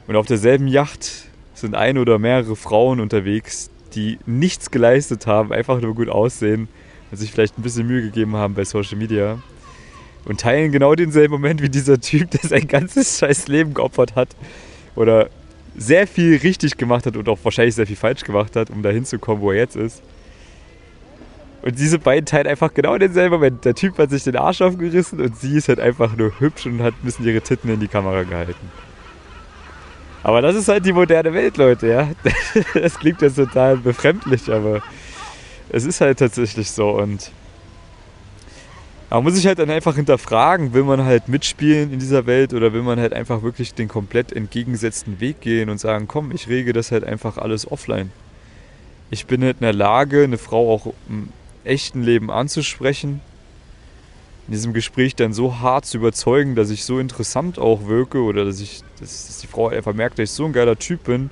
und 0.07 0.15
auf 0.15 0.25
derselben 0.25 0.67
Yacht 0.67 1.25
sind 1.53 1.75
ein 1.75 1.97
oder 1.97 2.19
mehrere 2.19 2.55
Frauen 2.55 2.99
unterwegs, 2.99 3.69
die 3.95 4.19
nichts 4.25 4.71
geleistet 4.71 5.27
haben, 5.27 5.53
einfach 5.53 5.79
nur 5.79 5.95
gut 5.95 6.09
aussehen 6.09 6.67
und 7.11 7.17
sich 7.17 7.31
vielleicht 7.31 7.57
ein 7.57 7.61
bisschen 7.61 7.87
Mühe 7.87 8.01
gegeben 8.01 8.35
haben 8.35 8.53
bei 8.53 8.65
Social 8.65 8.97
Media. 8.97 9.39
Und 10.25 10.39
teilen 10.39 10.71
genau 10.71 10.95
denselben 10.95 11.33
Moment 11.33 11.61
wie 11.61 11.69
dieser 11.69 11.99
Typ, 11.99 12.31
der 12.31 12.41
sein 12.41 12.67
ganzes 12.67 13.17
scheiß 13.19 13.47
Leben 13.47 13.73
geopfert 13.73 14.15
hat. 14.15 14.29
Oder 14.95 15.29
sehr 15.75 16.07
viel 16.07 16.37
richtig 16.37 16.77
gemacht 16.77 17.05
hat 17.05 17.17
und 17.17 17.27
auch 17.27 17.39
wahrscheinlich 17.43 17.75
sehr 17.75 17.87
viel 17.87 17.95
falsch 17.95 18.23
gemacht 18.23 18.55
hat, 18.55 18.69
um 18.69 18.83
da 18.83 18.89
hinzukommen, 18.89 19.41
wo 19.41 19.51
er 19.51 19.57
jetzt 19.57 19.75
ist. 19.75 20.01
Und 21.61 21.79
diese 21.79 21.97
beiden 21.97 22.25
teilen 22.25 22.47
einfach 22.47 22.73
genau 22.73 22.97
denselben 22.97 23.35
Moment. 23.35 23.63
Der 23.63 23.73
Typ 23.73 23.97
hat 23.97 24.09
sich 24.09 24.23
den 24.23 24.35
Arsch 24.35 24.61
aufgerissen 24.61 25.21
und 25.21 25.37
sie 25.37 25.57
ist 25.57 25.69
halt 25.69 25.79
einfach 25.79 26.15
nur 26.15 26.39
hübsch 26.39 26.65
und 26.65 26.81
hat 26.81 26.93
ein 26.93 27.05
bisschen 27.05 27.25
ihre 27.25 27.41
Titten 27.41 27.69
in 27.69 27.79
die 27.79 27.87
Kamera 27.87 28.23
gehalten. 28.23 28.69
Aber 30.23 30.41
das 30.41 30.55
ist 30.55 30.69
halt 30.69 30.85
die 30.85 30.93
moderne 30.93 31.33
Welt, 31.33 31.57
Leute, 31.57 31.87
ja. 31.87 32.09
Das 32.73 32.97
klingt 32.97 33.21
jetzt 33.21 33.35
total 33.35 33.77
befremdlich, 33.77 34.49
aber 34.49 34.81
es 35.69 35.85
ist 35.85 35.99
halt 36.01 36.19
tatsächlich 36.19 36.71
so 36.71 36.91
und 36.91 37.31
man 39.09 39.23
muss 39.23 39.35
sich 39.35 39.45
halt 39.45 39.59
dann 39.59 39.69
einfach 39.69 39.95
hinterfragen, 39.95 40.73
will 40.73 40.83
man 40.83 41.03
halt 41.03 41.27
mitspielen 41.27 41.93
in 41.93 41.99
dieser 41.99 42.25
Welt 42.25 42.51
oder 42.53 42.73
will 42.73 42.81
man 42.81 42.99
halt 42.99 43.13
einfach 43.13 43.43
wirklich 43.43 43.75
den 43.75 43.87
komplett 43.87 44.31
entgegengesetzten 44.31 45.19
Weg 45.19 45.39
gehen 45.41 45.69
und 45.69 45.77
sagen, 45.77 46.07
komm, 46.07 46.31
ich 46.31 46.47
rege 46.47 46.73
das 46.73 46.91
halt 46.91 47.03
einfach 47.03 47.37
alles 47.37 47.69
offline. 47.71 48.11
Ich 49.11 49.27
bin 49.27 49.43
halt 49.43 49.57
in 49.59 49.65
der 49.65 49.73
Lage, 49.73 50.23
eine 50.23 50.39
Frau 50.39 50.73
auch 50.73 50.93
im 51.07 51.29
echten 51.63 52.01
Leben 52.01 52.31
anzusprechen 52.31 53.21
in 54.47 54.53
diesem 54.53 54.73
Gespräch 54.73 55.15
dann 55.15 55.33
so 55.33 55.59
hart 55.59 55.85
zu 55.85 55.97
überzeugen, 55.97 56.55
dass 56.55 56.69
ich 56.69 56.83
so 56.83 56.99
interessant 56.99 57.59
auch 57.59 57.87
wirke 57.87 58.19
oder 58.19 58.43
dass 58.43 58.59
ich, 58.59 58.81
dass, 58.99 59.27
dass 59.27 59.39
die 59.39 59.47
Frau 59.47 59.69
einfach 59.69 59.93
merkt, 59.93 60.19
dass 60.19 60.29
ich 60.29 60.35
so 60.35 60.45
ein 60.45 60.53
geiler 60.53 60.77
Typ 60.77 61.05
bin, 61.05 61.29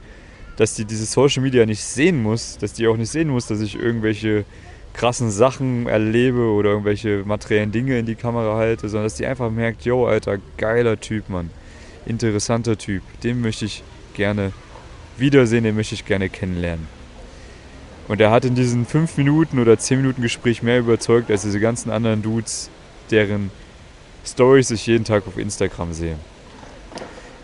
dass 0.55 0.75
die 0.75 0.85
diese 0.85 1.05
Social 1.05 1.43
Media 1.43 1.65
nicht 1.65 1.83
sehen 1.83 2.21
muss, 2.21 2.57
dass 2.57 2.73
die 2.73 2.87
auch 2.87 2.97
nicht 2.97 3.09
sehen 3.09 3.29
muss, 3.29 3.47
dass 3.47 3.59
ich 3.61 3.75
irgendwelche 3.75 4.45
krassen 4.93 5.31
Sachen 5.31 5.87
erlebe 5.87 6.51
oder 6.51 6.71
irgendwelche 6.71 7.23
materiellen 7.25 7.71
Dinge 7.71 7.97
in 7.97 8.05
die 8.05 8.15
Kamera 8.15 8.57
halte, 8.57 8.89
sondern 8.89 9.05
dass 9.05 9.15
die 9.15 9.25
einfach 9.25 9.49
merkt, 9.49 9.83
yo, 9.83 10.05
Alter, 10.05 10.37
geiler 10.57 10.99
Typ, 10.99 11.29
Mann. 11.29 11.49
Interessanter 12.05 12.77
Typ. 12.77 13.03
Den 13.23 13.41
möchte 13.41 13.65
ich 13.65 13.83
gerne 14.13 14.51
wiedersehen, 15.17 15.63
den 15.63 15.75
möchte 15.75 15.95
ich 15.95 16.05
gerne 16.05 16.29
kennenlernen. 16.29 16.87
Und 18.07 18.19
er 18.19 18.31
hat 18.31 18.43
in 18.43 18.55
diesen 18.55 18.85
5 18.85 19.17
Minuten 19.17 19.59
oder 19.59 19.77
10 19.77 20.01
Minuten 20.01 20.21
Gespräch 20.21 20.63
mehr 20.63 20.79
überzeugt 20.79 21.31
als 21.31 21.43
diese 21.43 21.59
ganzen 21.59 21.91
anderen 21.91 22.21
Dudes, 22.21 22.69
deren 23.11 23.51
Stories 24.25 24.71
ich 24.71 24.87
jeden 24.87 25.05
Tag 25.05 25.27
auf 25.27 25.37
Instagram 25.37 25.93
sehe. 25.93 26.17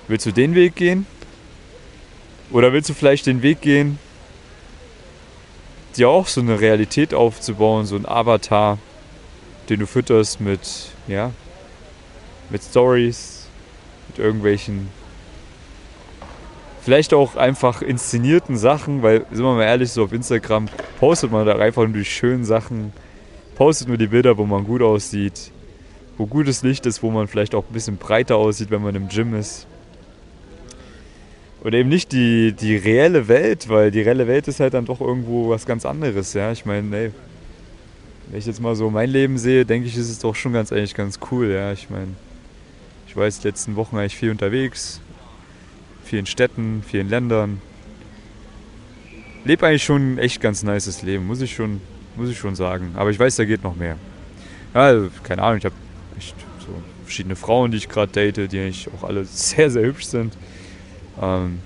Willst 0.07 0.25
du 0.25 0.31
den 0.31 0.55
Weg 0.55 0.75
gehen? 0.75 1.05
Oder 2.51 2.71
willst 2.71 2.89
du 2.89 2.93
vielleicht 2.93 3.25
den 3.25 3.41
Weg 3.41 3.61
gehen, 3.61 3.99
dir 5.97 6.09
auch 6.09 6.27
so 6.27 6.39
eine 6.39 6.61
Realität 6.61 7.13
aufzubauen, 7.13 7.85
so 7.85 7.95
ein 7.95 8.05
Avatar, 8.05 8.77
den 9.69 9.81
du 9.81 9.87
fütterst 9.87 10.39
mit, 10.39 10.91
ja, 11.07 11.31
mit 12.49 12.63
Stories, 12.63 13.47
mit 14.07 14.19
irgendwelchen, 14.19 14.89
vielleicht 16.81 17.13
auch 17.13 17.35
einfach 17.35 17.81
inszenierten 17.81 18.57
Sachen, 18.57 19.03
weil, 19.03 19.25
sind 19.31 19.43
wir 19.43 19.55
mal 19.55 19.63
ehrlich, 19.63 19.91
so 19.91 20.05
auf 20.05 20.13
Instagram 20.13 20.69
postet 20.99 21.31
man 21.31 21.45
da 21.45 21.57
einfach 21.57 21.83
nur 21.83 21.93
die 21.93 22.05
schönen 22.05 22.45
Sachen, 22.45 22.93
postet 23.55 23.89
nur 23.89 23.97
die 23.97 24.07
Bilder, 24.07 24.37
wo 24.37 24.45
man 24.45 24.63
gut 24.63 24.81
aussieht, 24.81 25.51
wo 26.17 26.25
gutes 26.25 26.63
Licht 26.63 26.85
ist, 26.85 27.03
wo 27.03 27.11
man 27.11 27.27
vielleicht 27.27 27.53
auch 27.53 27.65
ein 27.67 27.73
bisschen 27.73 27.97
breiter 27.97 28.37
aussieht, 28.37 28.71
wenn 28.71 28.81
man 28.81 28.95
im 28.95 29.07
Gym 29.07 29.35
ist. 29.35 29.67
Oder 31.63 31.79
eben 31.79 31.89
nicht 31.89 32.11
die, 32.11 32.53
die 32.53 32.75
reelle 32.75 33.27
Welt, 33.27 33.69
weil 33.69 33.91
die 33.91 34.01
reelle 34.01 34.27
Welt 34.27 34.47
ist 34.47 34.59
halt 34.59 34.73
dann 34.73 34.85
doch 34.85 35.01
irgendwo 35.01 35.49
was 35.49 35.65
ganz 35.65 35.85
anderes, 35.85 36.33
ja. 36.33 36.51
Ich 36.51 36.65
meine, 36.65 36.95
ey, 36.95 37.11
wenn 38.29 38.39
ich 38.39 38.45
jetzt 38.45 38.61
mal 38.61 38.75
so 38.75 38.89
mein 38.89 39.09
Leben 39.09 39.37
sehe, 39.37 39.65
denke 39.65 39.87
ich, 39.87 39.97
ist 39.97 40.09
es 40.09 40.19
doch 40.19 40.35
schon 40.35 40.53
ganz 40.53 40.71
eigentlich 40.71 40.95
ganz 40.95 41.19
cool, 41.31 41.49
ja. 41.49 41.71
Ich 41.71 41.89
meine, 41.89 42.09
ich 43.07 43.15
war 43.15 43.25
jetzt 43.25 43.43
die 43.43 43.47
letzten 43.47 43.75
Wochen 43.75 43.97
eigentlich 43.97 44.15
viel 44.15 44.31
unterwegs, 44.31 45.01
vielen 46.03 46.25
Städten, 46.25 46.83
vielen 46.87 47.09
Ländern. 47.09 47.61
Lebe 49.43 49.65
eigentlich 49.65 49.83
schon 49.83 50.13
ein 50.13 50.17
echt 50.19 50.41
ganz 50.41 50.63
nices 50.63 51.01
Leben, 51.01 51.25
muss 51.25 51.41
ich 51.41 51.55
schon, 51.55 51.81
muss 52.15 52.29
ich 52.29 52.37
schon 52.37 52.55
sagen. 52.55 52.93
Aber 52.95 53.09
ich 53.09 53.19
weiß, 53.19 53.35
da 53.35 53.45
geht 53.45 53.63
noch 53.63 53.75
mehr. 53.75 53.97
Ja, 54.73 54.81
also, 54.81 55.09
keine 55.23 55.41
Ahnung, 55.41 55.57
ich 55.57 55.65
habe 55.65 55.75
echt 56.17 56.35
so 56.59 56.67
verschiedene 57.03 57.35
Frauen, 57.35 57.71
die 57.71 57.77
ich 57.77 57.89
gerade 57.89 58.11
date, 58.11 58.51
die 58.51 58.59
eigentlich 58.59 58.89
auch 58.97 59.03
alle 59.03 59.25
sehr, 59.25 59.69
sehr 59.69 59.83
hübsch 59.83 60.05
sind. 60.05 60.37
Ähm, 61.21 61.59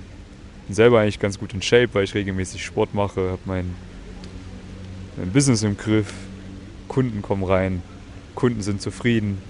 bin 0.67 0.75
selber 0.75 0.99
eigentlich 0.99 1.19
ganz 1.19 1.39
gut 1.39 1.53
in 1.53 1.61
Shape, 1.61 1.89
weil 1.93 2.03
ich 2.03 2.13
regelmäßig 2.13 2.63
Sport 2.63 2.93
mache, 2.93 3.31
habe 3.31 3.41
mein, 3.45 3.75
mein 5.17 5.31
Business 5.31 5.63
im 5.63 5.77
Griff, 5.77 6.13
Kunden 6.87 7.21
kommen 7.21 7.43
rein, 7.43 7.81
Kunden 8.35 8.61
sind 8.61 8.81
zufrieden, 8.81 9.41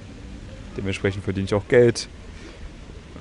dementsprechend 0.77 1.24
verdiene 1.24 1.46
ich 1.46 1.53
auch 1.53 1.67
Geld. 1.67 2.08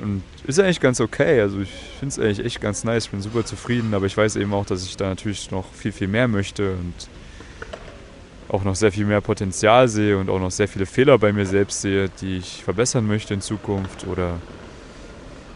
Und 0.01 0.23
ist 0.47 0.59
eigentlich 0.59 0.81
ganz 0.81 1.01
okay. 1.01 1.41
Also 1.41 1.61
ich 1.61 1.71
finde 1.99 2.13
es 2.13 2.19
eigentlich 2.19 2.45
echt 2.45 2.61
ganz 2.61 2.85
nice. 2.85 3.07
Ich 3.07 3.11
bin 3.11 3.21
super 3.21 3.45
zufrieden, 3.45 3.93
aber 3.93 4.07
ich 4.07 4.17
weiß 4.17 4.37
eben 4.37 4.53
auch, 4.55 4.65
dass 4.65 4.85
ich 4.85 4.97
da 4.97 5.09
natürlich 5.09 5.51
noch 5.51 5.71
viel, 5.73 5.93
viel 5.93 6.09
mehr 6.09 6.29
möchte 6.29 6.73
und 6.73 6.95
auch 8.51 8.65
noch 8.65 8.75
sehr 8.75 8.91
viel 8.91 9.07
mehr 9.07 9.21
Potenzial 9.21 9.89
sehe 9.89 10.19
und 10.19 10.29
auch 10.29 10.41
noch 10.41 10.51
sehr 10.51 10.67
viele 10.67 10.87
Fehler 10.87 11.19
bei 11.19 11.33
mir 11.33 11.47
selbst 11.47 11.83
sehe, 11.83 12.09
die 12.21 12.39
ich 12.39 12.65
verbessern 12.65 13.07
möchte 13.07 13.33
in 13.35 13.41
Zukunft 13.41 14.07
oder 14.07 14.39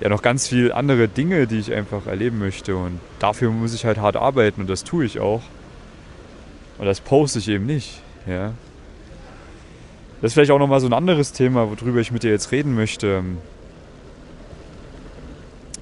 ja 0.01 0.09
noch 0.09 0.23
ganz 0.23 0.47
viele 0.47 0.75
andere 0.75 1.09
Dinge, 1.09 1.47
die 1.47 1.59
ich 1.59 1.73
einfach 1.73 2.07
erleben 2.07 2.39
möchte. 2.39 2.77
Und 2.77 3.01
dafür 3.19 3.51
muss 3.51 3.75
ich 3.75 3.85
halt 3.85 3.99
hart 3.99 4.17
arbeiten 4.17 4.61
und 4.61 4.71
das 4.71 4.85
tue 4.85 5.05
ich 5.05 5.19
auch. 5.19 5.43
Und 6.79 6.87
das 6.87 7.01
poste 7.01 7.41
ich 7.41 7.49
eben 7.49 7.67
nicht. 7.67 8.01
Ja. 8.27 8.53
Das 10.21 10.31
ist 10.31 10.35
vielleicht 10.35 10.53
auch 10.53 10.59
nochmal 10.59 10.81
so 10.81 10.87
ein 10.87 10.93
anderes 10.93 11.33
Thema, 11.33 11.69
worüber 11.69 12.01
ich 12.01 12.13
mit 12.13 12.23
dir 12.23 12.31
jetzt 12.31 12.53
reden 12.53 12.75
möchte. 12.75 13.25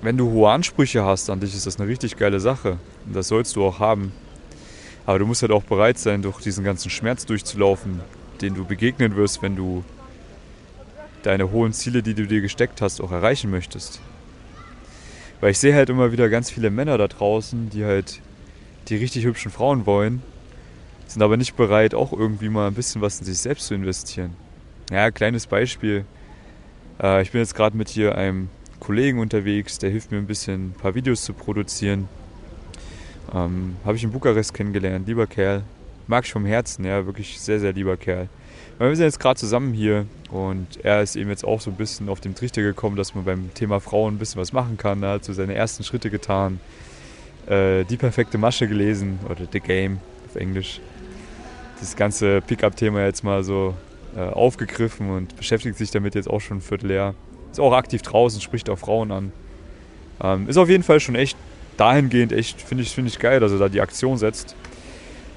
Wenn 0.00 0.16
du 0.16 0.31
hohe 0.31 0.50
Ansprüche 0.50 1.04
hast 1.04 1.31
an 1.31 1.40
dich, 1.40 1.54
ist 1.54 1.66
das 1.66 1.78
eine 1.78 1.88
richtig 1.88 2.16
geile 2.16 2.40
Sache. 2.40 2.78
Und 3.07 3.14
das 3.14 3.28
sollst 3.28 3.54
du 3.54 3.64
auch 3.64 3.78
haben. 3.78 4.12
Aber 5.06 5.18
du 5.18 5.26
musst 5.26 5.42
halt 5.42 5.52
auch 5.52 5.64
bereit 5.64 5.99
sein, 5.99 6.23
durch 6.23 6.40
diesen 6.40 6.64
ganzen 6.64 6.90
Schmerz 6.90 7.26
durchzulaufen, 7.26 8.00
den 8.40 8.54
du 8.54 8.64
begegnen 8.64 9.16
wirst, 9.16 9.42
wenn 9.42 9.56
du 9.56 9.85
deine 11.23 11.50
hohen 11.50 11.73
Ziele, 11.73 12.02
die 12.02 12.14
du 12.14 12.26
dir 12.26 12.40
gesteckt 12.40 12.80
hast, 12.80 13.00
auch 13.00 13.12
erreichen 13.12 13.50
möchtest. 13.50 14.00
Weil 15.40 15.50
ich 15.50 15.59
sehe 15.59 15.75
halt 15.75 15.90
immer 15.90 16.12
wieder 16.12 16.28
ganz 16.28 16.50
viele 16.50 16.71
Männer 16.71 16.99
da 16.99 17.09
draußen, 17.09 17.71
die 17.71 17.85
halt 17.85 18.21
die 18.88 18.97
richtig 18.97 19.25
hübschen 19.25 19.50
Frauen 19.50 19.87
wollen, 19.87 20.23
sind 21.06 21.23
aber 21.23 21.37
nicht 21.37 21.56
bereit, 21.56 21.94
auch 21.94 22.12
irgendwie 22.12 22.49
mal 22.49 22.68
ein 22.68 22.75
bisschen 22.75 23.02
was 23.02 23.18
in 23.21 23.26
sich 23.26 23.38
selbst 23.38 23.66
zu 23.66 23.75
investieren. 23.75 24.35
Ja, 24.90 25.11
kleines 25.11 25.47
Beispiel. 25.47 26.04
Äh, 27.00 27.23
ich 27.23 27.32
bin 27.32 27.40
jetzt 27.40 27.54
gerade 27.54 27.76
mit 27.76 27.88
hier 27.88 28.16
einem 28.16 28.49
Kollegen 28.80 29.18
unterwegs, 29.18 29.78
der 29.78 29.90
hilft 29.90 30.11
mir 30.11 30.18
ein 30.18 30.26
bisschen 30.26 30.71
ein 30.71 30.73
paar 30.73 30.94
Videos 30.94 31.23
zu 31.23 31.32
produzieren. 31.32 32.09
Ähm, 33.35 33.76
Habe 33.85 33.97
ich 33.97 34.05
in 34.05 34.11
Bukarest 34.11 34.55
kennengelernt, 34.55 35.07
lieber 35.07 35.26
Kerl. 35.26 35.62
Mag 36.07 36.25
ich 36.25 36.33
vom 36.33 36.45
Herzen, 36.45 36.85
ja, 36.85 37.07
wirklich 37.07 37.41
sehr, 37.41 37.61
sehr 37.61 37.73
lieber 37.73 37.97
Kerl. 37.97 38.29
Weil 38.79 38.88
wir 38.88 38.97
sind 38.97 39.05
jetzt 39.05 39.21
gerade 39.21 39.38
zusammen 39.38 39.73
hier 39.73 40.07
und 40.31 40.67
er 40.83 41.02
ist 41.02 41.14
eben 41.14 41.31
jetzt 41.31 41.45
auch 41.45 41.61
so 41.61 41.71
ein 41.71 41.76
bisschen 41.76 42.09
auf 42.09 42.21
den 42.21 42.35
Trichter 42.35 42.62
gekommen, 42.62 42.97
dass 42.97 43.14
man 43.14 43.25
beim 43.25 43.55
Thema 43.55 43.81
Frauen 43.81 44.14
ein 44.14 44.19
bisschen 44.19 44.41
was 44.41 44.52
machen 44.52 44.76
kann. 44.76 45.02
Er 45.02 45.11
hat 45.11 45.25
so 45.25 45.33
seine 45.33 45.55
ersten 45.55 45.85
Schritte 45.85 46.11
getan. 46.11 46.59
Äh, 47.47 47.85
die 47.85 47.97
perfekte 47.97 48.38
Masche 48.38 48.67
gelesen 48.67 49.19
oder 49.29 49.47
The 49.50 49.61
Game 49.61 50.00
auf 50.29 50.37
Englisch. 50.37 50.81
Das 51.79 51.97
ganze 51.97 52.41
Pickup-Thema 52.41 53.05
jetzt 53.05 53.25
mal 53.25 53.43
so 53.45 53.75
äh, 54.17 54.21
aufgegriffen 54.21 55.11
und 55.11 55.37
beschäftigt 55.37 55.76
sich 55.76 55.91
damit 55.91 56.14
jetzt 56.14 56.29
auch 56.29 56.41
schon 56.41 56.59
ein 56.59 56.61
Vierteljahr. 56.61 57.14
Ist 57.50 57.61
auch 57.61 57.73
aktiv 57.73 58.02
draußen, 58.02 58.41
spricht 58.41 58.71
auch 58.71 58.79
Frauen 58.79 59.11
an. 59.11 59.33
Ähm, 60.23 60.49
ist 60.49 60.57
auf 60.57 60.69
jeden 60.69 60.83
Fall 60.83 61.00
schon 61.00 61.14
echt 61.14 61.37
dahingehend 61.76 62.33
echt, 62.33 62.61
finde 62.61 62.83
ich, 62.83 62.95
find 62.95 63.09
ich 63.09 63.19
geil, 63.19 63.41
dass 63.41 63.52
er 63.52 63.59
da 63.59 63.69
die 63.69 63.81
Aktion 63.81 64.19
setzt. 64.19 64.55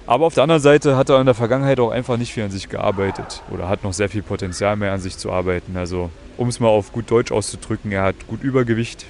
Aber 0.08 0.26
auf 0.26 0.36
der 0.36 0.44
anderen 0.44 0.62
Seite 0.62 0.98
hat 0.98 1.10
er 1.10 1.20
in 1.20 1.26
der 1.26 1.34
Vergangenheit 1.34 1.80
auch 1.80 1.90
einfach 1.90 2.18
nicht 2.18 2.32
viel 2.32 2.44
an 2.44 2.52
sich 2.52 2.70
gearbeitet 2.70 3.42
oder 3.50 3.68
hat 3.68 3.84
noch 3.84 3.94
sehr 3.94 4.10
viel 4.10 4.22
Potenzial 4.22 4.76
mehr 4.76 4.94
an 4.94 5.00
sich 5.00 5.18
zu 5.18 5.32
arbeiten. 5.32 5.78
Also, 5.78 6.12
um 6.38 6.48
es 6.48 6.60
mal 6.60 6.68
auf 6.68 6.92
gut 6.92 7.10
Deutsch 7.10 7.32
auszudrücken, 7.32 7.92
er 7.92 8.04
hat 8.04 8.28
gut 8.28 8.44
Übergewicht. 8.44 9.06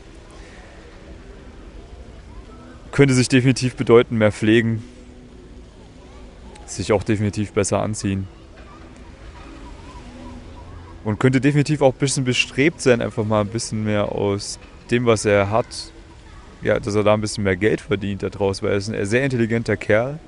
Könnte 2.93 3.13
sich 3.13 3.27
definitiv 3.27 3.75
bedeuten, 3.75 4.17
mehr 4.17 4.31
pflegen. 4.31 4.83
Sich 6.65 6.93
auch 6.93 7.03
definitiv 7.03 7.51
besser 7.51 7.81
anziehen. 7.81 8.27
Und 11.03 11.19
könnte 11.19 11.41
definitiv 11.41 11.81
auch 11.81 11.93
ein 11.93 11.99
bisschen 11.99 12.23
bestrebt 12.23 12.79
sein, 12.79 13.01
einfach 13.01 13.25
mal 13.25 13.41
ein 13.41 13.47
bisschen 13.47 13.83
mehr 13.83 14.13
aus 14.13 14.59
dem, 14.91 15.05
was 15.05 15.25
er 15.25 15.49
hat, 15.49 15.67
ja, 16.61 16.79
dass 16.79 16.95
er 16.95 17.03
da 17.03 17.13
ein 17.13 17.21
bisschen 17.21 17.43
mehr 17.43 17.55
Geld 17.55 17.81
verdient 17.81 18.23
da 18.23 18.29
draus, 18.29 18.63
weil 18.63 18.71
er 18.71 18.77
ist 18.77 18.89
ein 18.89 19.05
sehr 19.05 19.23
intelligenter 19.23 19.77
Kerl 19.77 20.19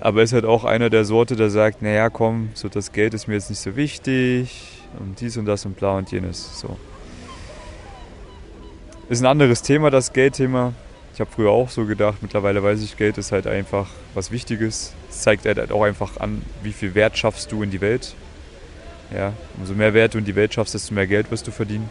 aber 0.00 0.22
ist 0.22 0.32
halt 0.32 0.46
auch 0.46 0.64
einer 0.64 0.90
der 0.90 1.04
Sorte, 1.04 1.36
der 1.36 1.50
sagt, 1.50 1.82
naja, 1.82 2.08
komm, 2.08 2.50
so 2.54 2.68
das 2.68 2.92
Geld 2.92 3.14
ist 3.14 3.28
mir 3.28 3.34
jetzt 3.34 3.50
nicht 3.50 3.60
so 3.60 3.76
wichtig 3.76 4.66
und 4.98 5.20
dies 5.20 5.36
und 5.36 5.44
das 5.44 5.66
und 5.66 5.76
bla 5.76 5.98
und 5.98 6.10
jenes. 6.10 6.58
So. 6.58 6.78
Ist 9.10 9.20
ein 9.20 9.26
anderes 9.26 9.62
Thema, 9.62 9.90
das 9.90 10.12
Geldthema. 10.12 10.72
Ich 11.12 11.20
habe 11.20 11.30
früher 11.30 11.50
auch 11.50 11.68
so 11.68 11.84
gedacht, 11.84 12.22
mittlerweile 12.22 12.62
weiß 12.62 12.82
ich, 12.82 12.96
Geld 12.96 13.18
ist 13.18 13.30
halt 13.30 13.46
einfach 13.46 13.88
was 14.14 14.30
Wichtiges. 14.30 14.94
Es 15.10 15.20
zeigt 15.20 15.44
halt 15.44 15.70
auch 15.70 15.82
einfach 15.82 16.18
an, 16.18 16.40
wie 16.62 16.72
viel 16.72 16.94
Wert 16.94 17.18
schaffst 17.18 17.52
du 17.52 17.62
in 17.62 17.70
die 17.70 17.80
Welt. 17.82 18.14
Ja, 19.14 19.34
umso 19.58 19.74
mehr 19.74 19.92
Wert 19.92 20.14
du 20.14 20.18
in 20.18 20.24
die 20.24 20.36
Welt 20.36 20.54
schaffst, 20.54 20.72
desto 20.72 20.94
mehr 20.94 21.06
Geld 21.06 21.30
wirst 21.30 21.46
du 21.46 21.50
verdienen. 21.50 21.90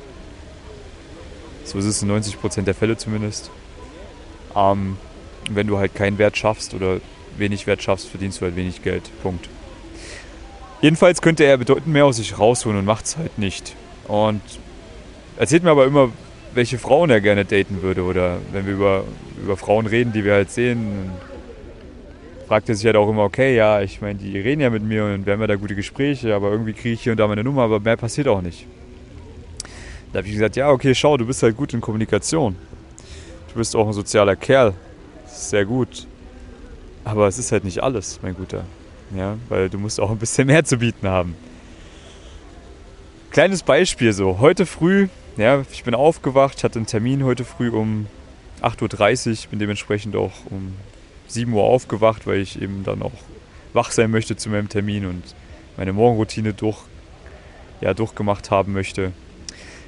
So 1.70 1.78
ist 1.78 1.86
es 1.86 2.02
in 2.02 2.12
90% 2.12 2.64
der 2.64 2.74
Fälle 2.74 2.98
zumindest. 2.98 3.52
Ähm, 4.56 4.98
wenn 5.52 5.68
du 5.68 5.78
halt 5.78 5.94
keinen 5.94 6.18
Wert 6.18 6.36
schaffst 6.36 6.74
oder 6.74 7.00
wenig 7.38 7.68
Wert 7.68 7.84
schaffst, 7.84 8.08
verdienst 8.08 8.42
du 8.42 8.46
halt 8.46 8.56
wenig 8.56 8.82
Geld. 8.82 9.04
Punkt. 9.22 9.48
Jedenfalls 10.82 11.22
könnte 11.22 11.44
er 11.44 11.58
bedeutend 11.58 11.88
mehr 11.88 12.06
aus 12.06 12.18
sich 12.18 12.40
rausholen 12.40 12.80
und 12.80 12.86
macht 12.86 13.06
es 13.06 13.18
halt 13.18 13.38
nicht. 13.38 13.76
Und 14.08 14.42
erzählt 15.38 15.64
mir 15.64 15.70
aber 15.70 15.86
immer, 15.86 16.10
welche 16.56 16.80
Frauen 16.80 17.12
er 17.12 17.22
gerne 17.22 17.46
daten 17.46 17.84
würde. 17.84 18.02
Oder 18.02 18.40
wenn 18.52 18.66
wir 18.66 18.74
über, 18.74 19.04
über 19.44 19.56
Frauen 19.56 19.86
reden, 19.86 20.12
die 20.12 20.26
wir 20.26 20.34
halt 20.34 20.50
sehen, 20.50 21.12
fragt 22.48 22.68
er 22.68 22.74
sich 22.74 22.86
halt 22.88 22.96
auch 22.96 23.08
immer, 23.08 23.26
okay, 23.26 23.56
ja, 23.56 23.82
ich 23.82 24.02
meine, 24.02 24.18
die 24.18 24.40
reden 24.40 24.62
ja 24.62 24.72
mit 24.72 24.82
mir 24.82 25.06
und 25.06 25.28
wir 25.28 25.34
haben 25.34 25.42
ja 25.42 25.46
da 25.46 25.56
gute 25.56 25.76
Gespräche, 25.76 26.34
aber 26.34 26.50
irgendwie 26.50 26.74
kriege 26.74 26.96
ich 26.96 27.04
hier 27.04 27.12
und 27.12 27.20
da 27.20 27.28
meine 27.28 27.44
Nummer, 27.44 27.62
aber 27.62 27.80
mehr 27.80 27.96
passiert 27.96 28.28
auch 28.28 28.42
nicht. 28.42 28.66
Da 30.12 30.20
habe 30.20 30.28
ich 30.28 30.34
gesagt, 30.34 30.56
ja, 30.56 30.70
okay, 30.70 30.96
schau, 30.96 31.18
du 31.18 31.26
bist 31.26 31.44
halt 31.44 31.56
gut 31.56 31.74
in 31.74 31.82
Kommunikation. 31.82 32.56
Du 33.50 33.56
bist 33.56 33.76
auch 33.76 33.86
ein 33.86 33.94
sozialer 33.94 34.36
Kerl. 34.36 34.74
Sehr 35.28 35.66
gut. 35.66 36.08
Aber 37.04 37.28
es 37.28 37.38
ist 37.38 37.52
halt 37.52 37.64
nicht 37.64 37.82
alles, 37.84 38.20
mein 38.22 38.36
Guter. 38.36 38.64
Ja, 39.16 39.38
weil 39.50 39.70
du 39.70 39.78
musst 39.78 40.00
auch 40.00 40.12
ein 40.12 40.18
bisschen 40.18 40.48
mehr 40.48 40.64
zu 40.64 40.78
bieten 40.78 41.08
haben. 41.08 41.36
Kleines 43.32 43.64
Beispiel 43.64 44.14
so. 44.14 44.40
Heute 44.40 44.66
früh, 44.66 45.08
ja, 45.38 45.64
ich 45.72 45.84
bin 45.84 45.94
aufgewacht, 45.94 46.64
hatte 46.64 46.80
einen 46.80 46.88
Termin 46.88 47.24
heute 47.24 47.46
früh 47.46 47.70
um 47.70 48.08
8.30 48.62 49.30
Uhr, 49.30 49.50
bin 49.52 49.60
dementsprechend 49.60 50.16
auch 50.16 50.32
um 50.50 50.74
7 51.28 51.54
Uhr 51.54 51.64
aufgewacht, 51.64 52.26
weil 52.26 52.40
ich 52.40 52.62
eben 52.62 52.84
dann 52.84 53.04
auch 53.04 53.12
wach 53.74 53.92
sein 53.92 54.10
möchte 54.10 54.36
zu 54.36 54.50
meinem 54.50 54.70
Termin 54.70 55.06
und 55.06 55.24
meine 55.78 55.94
Morgenroutine 55.94 56.54
durch, 56.54 56.80
ja, 57.82 57.94
durchgemacht 57.94 58.50
haben 58.50 58.74
möchte. 58.74 59.12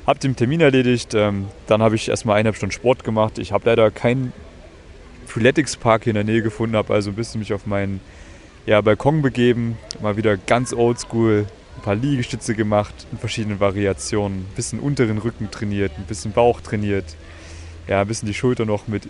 Hab 0.08 0.20
den 0.20 0.36
Termin 0.36 0.62
erledigt, 0.62 1.14
ähm, 1.14 1.48
dann 1.68 1.82
habe 1.82 1.96
ich 1.96 2.10
erstmal 2.10 2.38
eineinhalb 2.38 2.56
Stunden 2.56 2.74
Sport 2.74 3.04
gemacht. 3.04 3.38
Ich 3.38 3.52
habe 3.52 3.68
leider 3.68 3.92
keinen 3.92 4.34
Freeletics 5.28 5.78
Park 5.78 6.06
hier 6.06 6.12
in 6.12 6.16
der 6.16 6.24
Nähe 6.24 6.42
gefunden, 6.42 6.76
habe 6.76 6.94
also 6.94 7.12
ein 7.12 7.16
bisschen 7.16 7.40
mich 7.40 7.54
auf 7.54 7.68
meinen 7.68 8.02
ja, 8.66 8.82
Balkon 8.82 9.22
begeben, 9.22 9.78
mal 10.02 10.18
wieder 10.18 10.38
ganz 10.38 10.74
oldschool, 10.74 11.46
ein 11.78 11.82
paar 11.84 11.96
Liegestütze 11.96 12.56
gemacht 12.56 12.94
in 13.12 13.18
verschiedenen 13.18 13.60
Variationen, 13.60 14.40
ein 14.40 14.56
bisschen 14.56 14.80
unteren 14.80 15.20
Rücken 15.20 15.50
trainiert, 15.52 15.92
ein 15.98 16.06
bisschen 16.06 16.32
Bauch 16.32 16.62
trainiert, 16.62 17.16
ja, 17.88 18.02
ein 18.02 18.08
bisschen 18.08 18.28
die 18.28 18.34
Schulter 18.34 18.66
noch 18.66 18.88
mit 18.88 19.08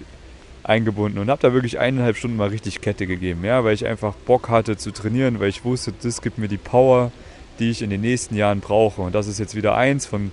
eingebunden 0.63 1.19
und 1.19 1.29
habe 1.29 1.41
da 1.41 1.53
wirklich 1.53 1.79
eineinhalb 1.79 2.17
Stunden 2.17 2.37
mal 2.37 2.49
richtig 2.49 2.81
Kette 2.81 3.07
gegeben, 3.07 3.43
ja, 3.45 3.63
weil 3.63 3.73
ich 3.73 3.85
einfach 3.85 4.13
Bock 4.13 4.49
hatte 4.49 4.77
zu 4.77 4.91
trainieren, 4.91 5.39
weil 5.39 5.49
ich 5.49 5.63
wusste, 5.63 5.93
das 6.01 6.21
gibt 6.21 6.37
mir 6.37 6.47
die 6.47 6.57
Power, 6.57 7.11
die 7.59 7.69
ich 7.69 7.81
in 7.81 7.89
den 7.89 8.01
nächsten 8.01 8.35
Jahren 8.35 8.59
brauche. 8.59 9.01
Und 9.01 9.15
das 9.15 9.27
ist 9.27 9.39
jetzt 9.39 9.55
wieder 9.55 9.75
eins 9.75 10.05
von 10.05 10.31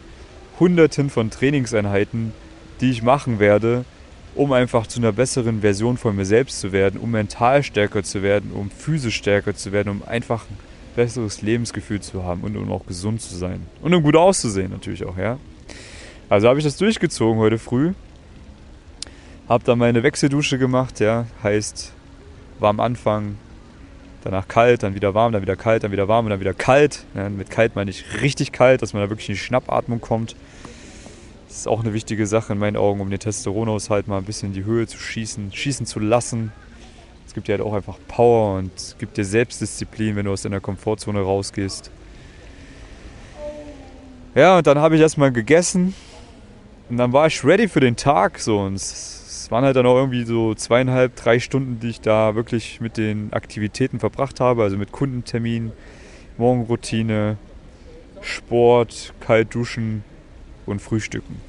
hunderten 0.60 1.10
von 1.10 1.30
Trainingseinheiten, 1.30 2.32
die 2.80 2.90
ich 2.90 3.02
machen 3.02 3.38
werde, 3.38 3.84
um 4.34 4.52
einfach 4.52 4.86
zu 4.86 5.00
einer 5.00 5.12
besseren 5.12 5.60
Version 5.60 5.96
von 5.96 6.14
mir 6.14 6.24
selbst 6.24 6.60
zu 6.60 6.72
werden, 6.72 7.00
um 7.00 7.10
mental 7.10 7.62
stärker 7.62 8.02
zu 8.02 8.22
werden, 8.22 8.52
um 8.52 8.70
physisch 8.70 9.16
stärker 9.16 9.54
zu 9.54 9.72
werden, 9.72 9.88
um 9.88 10.02
einfach 10.06 10.44
ein 10.48 10.56
besseres 10.94 11.42
Lebensgefühl 11.42 12.00
zu 12.00 12.24
haben 12.24 12.42
und 12.42 12.56
um 12.56 12.70
auch 12.70 12.86
gesund 12.86 13.20
zu 13.20 13.36
sein. 13.36 13.66
Und 13.82 13.94
um 13.94 14.02
gut 14.02 14.16
auszusehen 14.16 14.70
natürlich 14.70 15.04
auch, 15.04 15.16
ja. 15.16 15.38
Also 16.28 16.48
habe 16.48 16.58
ich 16.58 16.64
das 16.64 16.76
durchgezogen 16.76 17.38
heute 17.38 17.58
früh 17.58 17.92
hab 19.48 19.64
dann 19.64 19.78
meine 19.78 20.02
Wechseldusche 20.02 20.58
gemacht, 20.58 21.00
ja, 21.00 21.26
heißt 21.42 21.92
warm 22.58 22.80
Anfang, 22.80 23.36
danach 24.24 24.48
kalt, 24.48 24.82
dann 24.82 24.94
wieder 24.94 25.14
warm, 25.14 25.32
dann 25.32 25.42
wieder 25.42 25.56
kalt, 25.56 25.84
dann 25.84 25.92
wieder 25.92 26.08
warm 26.08 26.26
und 26.26 26.30
dann 26.30 26.40
wieder 26.40 26.54
kalt. 26.54 27.04
Ja, 27.14 27.28
mit 27.28 27.50
kalt 27.50 27.76
meine 27.76 27.90
ich 27.90 28.04
richtig 28.20 28.52
kalt, 28.52 28.82
dass 28.82 28.92
man 28.92 29.02
da 29.02 29.10
wirklich 29.10 29.28
in 29.28 29.34
die 29.34 29.40
Schnappatmung 29.40 30.00
kommt. 30.00 30.36
Das 31.48 31.58
ist 31.58 31.68
auch 31.68 31.80
eine 31.80 31.94
wichtige 31.94 32.26
Sache 32.26 32.52
in 32.52 32.58
meinen 32.58 32.76
Augen, 32.76 33.00
um 33.00 33.10
den 33.10 33.18
Testosteronhaushalt 33.18 34.06
mal 34.06 34.18
ein 34.18 34.24
bisschen 34.24 34.50
in 34.50 34.54
die 34.54 34.64
Höhe 34.64 34.86
zu 34.86 34.98
schießen, 34.98 35.52
schießen 35.52 35.86
zu 35.86 35.98
lassen. 35.98 36.52
Es 37.26 37.34
gibt 37.34 37.48
dir 37.48 37.52
halt 37.52 37.62
auch 37.62 37.74
einfach 37.74 37.96
Power 38.08 38.58
und 38.58 38.70
es 38.76 38.96
gibt 38.98 39.16
dir 39.16 39.24
Selbstdisziplin, 39.24 40.16
wenn 40.16 40.26
du 40.26 40.32
aus 40.32 40.42
deiner 40.42 40.60
Komfortzone 40.60 41.20
rausgehst. 41.20 41.90
Ja, 44.34 44.58
und 44.58 44.66
dann 44.66 44.78
habe 44.78 44.96
ich 44.96 45.00
erstmal 45.00 45.32
gegessen 45.32 45.94
und 46.88 46.96
dann 46.96 47.12
war 47.12 47.26
ich 47.26 47.44
ready 47.44 47.68
für 47.68 47.80
den 47.80 47.96
Tag 47.96 48.38
so 48.38 48.60
und 48.60 48.74
es 48.74 49.27
es 49.48 49.52
waren 49.52 49.64
halt 49.64 49.76
dann 49.76 49.86
auch 49.86 49.96
irgendwie 49.96 50.24
so 50.24 50.54
zweieinhalb, 50.54 51.16
drei 51.16 51.40
Stunden, 51.40 51.80
die 51.80 51.88
ich 51.88 52.02
da 52.02 52.34
wirklich 52.34 52.82
mit 52.82 52.98
den 52.98 53.32
Aktivitäten 53.32 53.98
verbracht 53.98 54.40
habe, 54.40 54.62
also 54.62 54.76
mit 54.76 54.92
Kundentermin, 54.92 55.72
Morgenroutine, 56.36 57.38
Sport, 58.20 59.14
kalt 59.20 59.54
duschen 59.54 60.04
und 60.66 60.82
Frühstücken. 60.82 61.40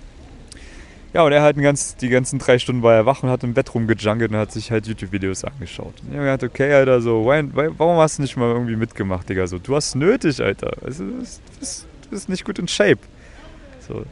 Ja, 1.13 1.23
und 1.23 1.33
er 1.33 1.41
halt 1.41 1.57
ganz, 1.57 1.97
die 1.97 2.07
ganzen 2.07 2.39
drei 2.39 2.57
Stunden 2.57 2.83
war 2.83 2.93
er 2.93 3.05
wach 3.05 3.21
und 3.21 3.29
hat 3.29 3.43
im 3.43 3.53
Bett 3.53 3.75
rumgejungelt 3.75 4.31
und 4.31 4.37
hat 4.37 4.53
sich 4.53 4.71
halt 4.71 4.87
YouTube-Videos 4.87 5.43
angeschaut. 5.43 5.95
Und 6.01 6.11
ich 6.11 6.15
habe 6.15 6.23
gedacht, 6.23 6.43
okay, 6.45 6.71
Alter, 6.71 7.01
so, 7.01 7.25
warum 7.25 7.97
hast 7.97 8.17
du 8.17 8.21
nicht 8.21 8.37
mal 8.37 8.49
irgendwie 8.49 8.77
mitgemacht, 8.77 9.27
Digga? 9.27 9.45
So, 9.45 9.59
du 9.59 9.75
hast 9.75 9.95
nötig, 9.95 10.41
Alter. 10.41 10.71
Also, 10.85 11.03
du, 11.03 11.17
bist, 11.17 11.85
du 12.03 12.09
bist 12.11 12.29
nicht 12.29 12.45
gut 12.45 12.59
in 12.59 12.69
Shape. 12.69 13.01
So, 13.85 14.05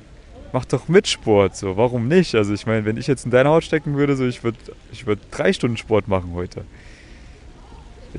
mach 0.53 0.65
doch 0.65 0.87
mit 0.87 1.07
Sport, 1.07 1.55
so, 1.55 1.77
warum 1.77 2.07
nicht? 2.07 2.35
Also 2.35 2.53
ich 2.53 2.65
meine, 2.65 2.85
wenn 2.85 2.97
ich 2.97 3.07
jetzt 3.07 3.25
in 3.25 3.31
deine 3.31 3.49
Haut 3.49 3.63
stecken 3.63 3.95
würde, 3.95 4.15
so, 4.15 4.25
ich 4.25 4.43
würde 4.43 4.57
ich 4.91 5.05
würd 5.05 5.19
drei 5.31 5.53
Stunden 5.53 5.77
Sport 5.77 6.07
machen 6.07 6.31
heute. 6.33 6.65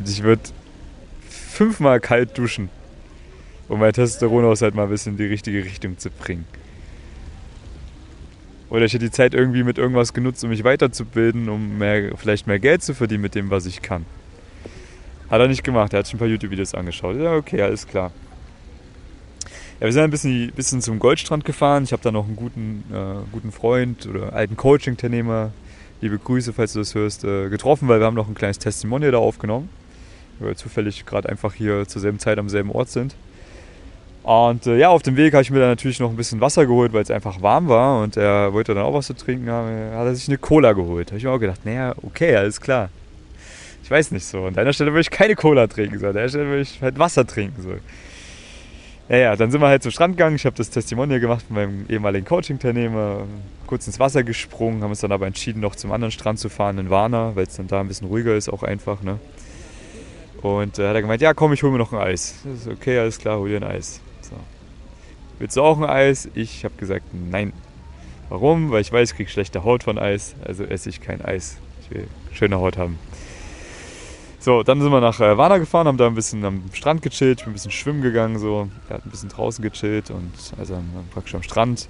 Ich 0.04 0.22
würde 0.22 0.42
fünfmal 1.28 2.00
kalt 2.00 2.36
duschen, 2.38 2.68
um 3.68 3.80
mein 3.80 3.92
Testosteronhaushalt 3.92 4.74
mal 4.74 4.84
ein 4.84 4.90
bisschen 4.90 5.12
in 5.12 5.18
die 5.18 5.26
richtige 5.26 5.64
Richtung 5.64 5.98
zu 5.98 6.10
bringen. 6.10 6.46
Oder 8.70 8.84
ich 8.84 8.92
hätte 8.92 9.06
die 9.06 9.10
Zeit 9.10 9.34
irgendwie 9.34 9.62
mit 9.62 9.78
irgendwas 9.78 10.12
genutzt, 10.12 10.44
um 10.44 10.50
mich 10.50 10.62
weiterzubilden, 10.62 11.48
um 11.48 11.78
mehr, 11.78 12.16
vielleicht 12.16 12.46
mehr 12.46 12.58
Geld 12.58 12.82
zu 12.82 12.94
verdienen 12.94 13.22
mit 13.22 13.34
dem, 13.34 13.50
was 13.50 13.64
ich 13.64 13.80
kann. 13.80 14.04
Hat 15.30 15.40
er 15.40 15.48
nicht 15.48 15.64
gemacht, 15.64 15.92
er 15.92 16.00
hat 16.00 16.08
schon 16.08 16.16
ein 16.16 16.20
paar 16.20 16.28
YouTube-Videos 16.28 16.74
angeschaut. 16.74 17.16
Ja, 17.16 17.34
okay, 17.34 17.62
alles 17.62 17.86
klar. 17.86 18.12
Ja, 19.80 19.84
wir 19.84 19.92
sind 19.92 20.02
ein 20.02 20.10
bisschen, 20.10 20.50
bisschen 20.50 20.82
zum 20.82 20.98
Goldstrand 20.98 21.44
gefahren. 21.44 21.84
Ich 21.84 21.92
habe 21.92 22.02
da 22.02 22.10
noch 22.10 22.26
einen 22.26 22.34
guten, 22.34 22.82
äh, 22.92 23.30
guten 23.30 23.52
Freund 23.52 24.08
oder 24.08 24.32
alten 24.32 24.56
Coaching-Teilnehmer, 24.56 25.52
liebe 26.00 26.18
Grüße, 26.18 26.52
falls 26.52 26.72
du 26.72 26.80
das 26.80 26.96
hörst, 26.96 27.22
äh, 27.22 27.48
getroffen, 27.48 27.86
weil 27.86 28.00
wir 28.00 28.06
haben 28.06 28.16
noch 28.16 28.26
ein 28.26 28.34
kleines 28.34 28.58
Testimonial 28.58 29.12
da 29.12 29.18
aufgenommen, 29.18 29.68
weil 30.40 30.48
wir 30.48 30.56
zufällig 30.56 31.06
gerade 31.06 31.28
einfach 31.28 31.54
hier 31.54 31.86
zur 31.86 32.02
selben 32.02 32.18
Zeit 32.18 32.38
am 32.38 32.48
selben 32.48 32.72
Ort 32.72 32.88
sind. 32.88 33.14
Und 34.24 34.66
äh, 34.66 34.78
ja, 34.78 34.88
auf 34.88 35.02
dem 35.02 35.16
Weg 35.16 35.32
habe 35.32 35.42
ich 35.42 35.52
mir 35.52 35.60
dann 35.60 35.68
natürlich 35.68 36.00
noch 36.00 36.10
ein 36.10 36.16
bisschen 36.16 36.40
Wasser 36.40 36.66
geholt, 36.66 36.92
weil 36.92 37.02
es 37.02 37.10
einfach 37.12 37.40
warm 37.40 37.68
war 37.68 38.02
und 38.02 38.16
er 38.16 38.52
wollte 38.52 38.74
dann 38.74 38.82
auch 38.82 38.94
was 38.94 39.06
zu 39.06 39.14
trinken 39.14 39.48
haben. 39.48 39.68
Hat 39.92 40.06
er 40.06 40.14
sich 40.16 40.26
eine 40.26 40.38
Cola 40.38 40.72
geholt. 40.72 41.12
Habe 41.12 41.18
ich 41.18 41.24
mir 41.24 41.30
auch 41.30 41.38
gedacht, 41.38 41.64
naja, 41.64 41.94
okay, 42.02 42.34
alles 42.34 42.60
klar. 42.60 42.88
Ich 43.84 43.90
weiß 43.92 44.10
nicht 44.10 44.24
so. 44.24 44.44
An 44.44 44.54
deiner 44.54 44.72
Stelle 44.72 44.90
würde 44.90 45.02
ich 45.02 45.10
keine 45.10 45.36
Cola 45.36 45.68
trinken, 45.68 46.00
so. 46.00 46.08
An 46.08 46.14
deiner 46.14 46.28
Stelle 46.28 46.46
würde 46.46 46.62
ich 46.62 46.82
halt 46.82 46.98
Wasser 46.98 47.24
trinken, 47.24 47.62
so. 47.62 47.70
Ja, 49.08 49.16
ja, 49.16 49.36
dann 49.36 49.50
sind 49.50 49.62
wir 49.62 49.68
halt 49.68 49.82
zum 49.82 49.90
Strand 49.90 50.18
gegangen. 50.18 50.36
Ich 50.36 50.44
habe 50.44 50.54
das 50.56 50.68
Testimonial 50.68 51.18
gemacht 51.18 51.46
von 51.46 51.56
meinem 51.56 51.86
ehemaligen 51.88 52.26
Coaching-Teilnehmer. 52.26 53.22
Kurz 53.66 53.86
ins 53.86 53.98
Wasser 53.98 54.22
gesprungen, 54.22 54.82
haben 54.82 54.90
uns 54.90 55.00
dann 55.00 55.12
aber 55.12 55.26
entschieden, 55.26 55.60
noch 55.60 55.76
zum 55.76 55.92
anderen 55.92 56.12
Strand 56.12 56.38
zu 56.38 56.50
fahren, 56.50 56.78
in 56.78 56.90
Warna, 56.90 57.34
weil 57.34 57.46
es 57.46 57.56
dann 57.56 57.68
da 57.68 57.80
ein 57.80 57.88
bisschen 57.88 58.08
ruhiger 58.08 58.36
ist, 58.36 58.50
auch 58.50 58.62
einfach. 58.62 59.02
Ne? 59.02 59.18
Und 60.42 60.78
äh, 60.78 60.88
hat 60.88 60.94
er 60.94 61.00
gemeint, 61.00 61.22
ja 61.22 61.32
komm, 61.32 61.54
ich 61.54 61.62
hole 61.62 61.72
mir 61.72 61.78
noch 61.78 61.92
ein 61.92 61.98
Eis. 61.98 62.36
Das 62.44 62.60
ist 62.60 62.68
okay, 62.68 62.98
alles 62.98 63.18
klar, 63.18 63.38
hol 63.38 63.48
dir 63.48 63.56
ein 63.56 63.64
Eis. 63.64 64.00
So. 64.20 64.36
Willst 65.38 65.56
du 65.56 65.62
auch 65.62 65.78
ein 65.78 65.88
Eis? 65.88 66.28
Ich 66.34 66.64
habe 66.64 66.74
gesagt, 66.76 67.06
nein. 67.12 67.54
Warum? 68.28 68.70
Weil 68.70 68.82
ich 68.82 68.92
weiß, 68.92 69.10
ich 69.10 69.16
kriege 69.16 69.30
schlechte 69.30 69.64
Haut 69.64 69.84
von 69.84 69.98
Eis, 69.98 70.34
also 70.44 70.64
esse 70.64 70.90
ich 70.90 71.00
kein 71.00 71.22
Eis. 71.22 71.56
Ich 71.82 71.96
will 71.96 72.08
schöne 72.34 72.58
Haut 72.58 72.76
haben. 72.76 72.98
So, 74.48 74.62
dann 74.62 74.80
sind 74.80 74.90
wir 74.90 75.02
nach 75.02 75.20
äh, 75.20 75.36
Warna 75.36 75.58
gefahren, 75.58 75.86
haben 75.88 75.98
da 75.98 76.06
ein 76.06 76.14
bisschen 76.14 76.42
am 76.42 76.62
Strand 76.72 77.02
gechillt, 77.02 77.46
ein 77.46 77.52
bisschen 77.52 77.70
schwimmen 77.70 78.00
gegangen, 78.00 78.38
so. 78.38 78.70
Er 78.88 78.94
hat 78.94 79.04
ein 79.04 79.10
bisschen 79.10 79.28
draußen 79.28 79.62
gechillt 79.62 80.10
und 80.10 80.32
also 80.58 80.82
praktisch 81.12 81.34
am 81.34 81.42
Strand. 81.42 81.86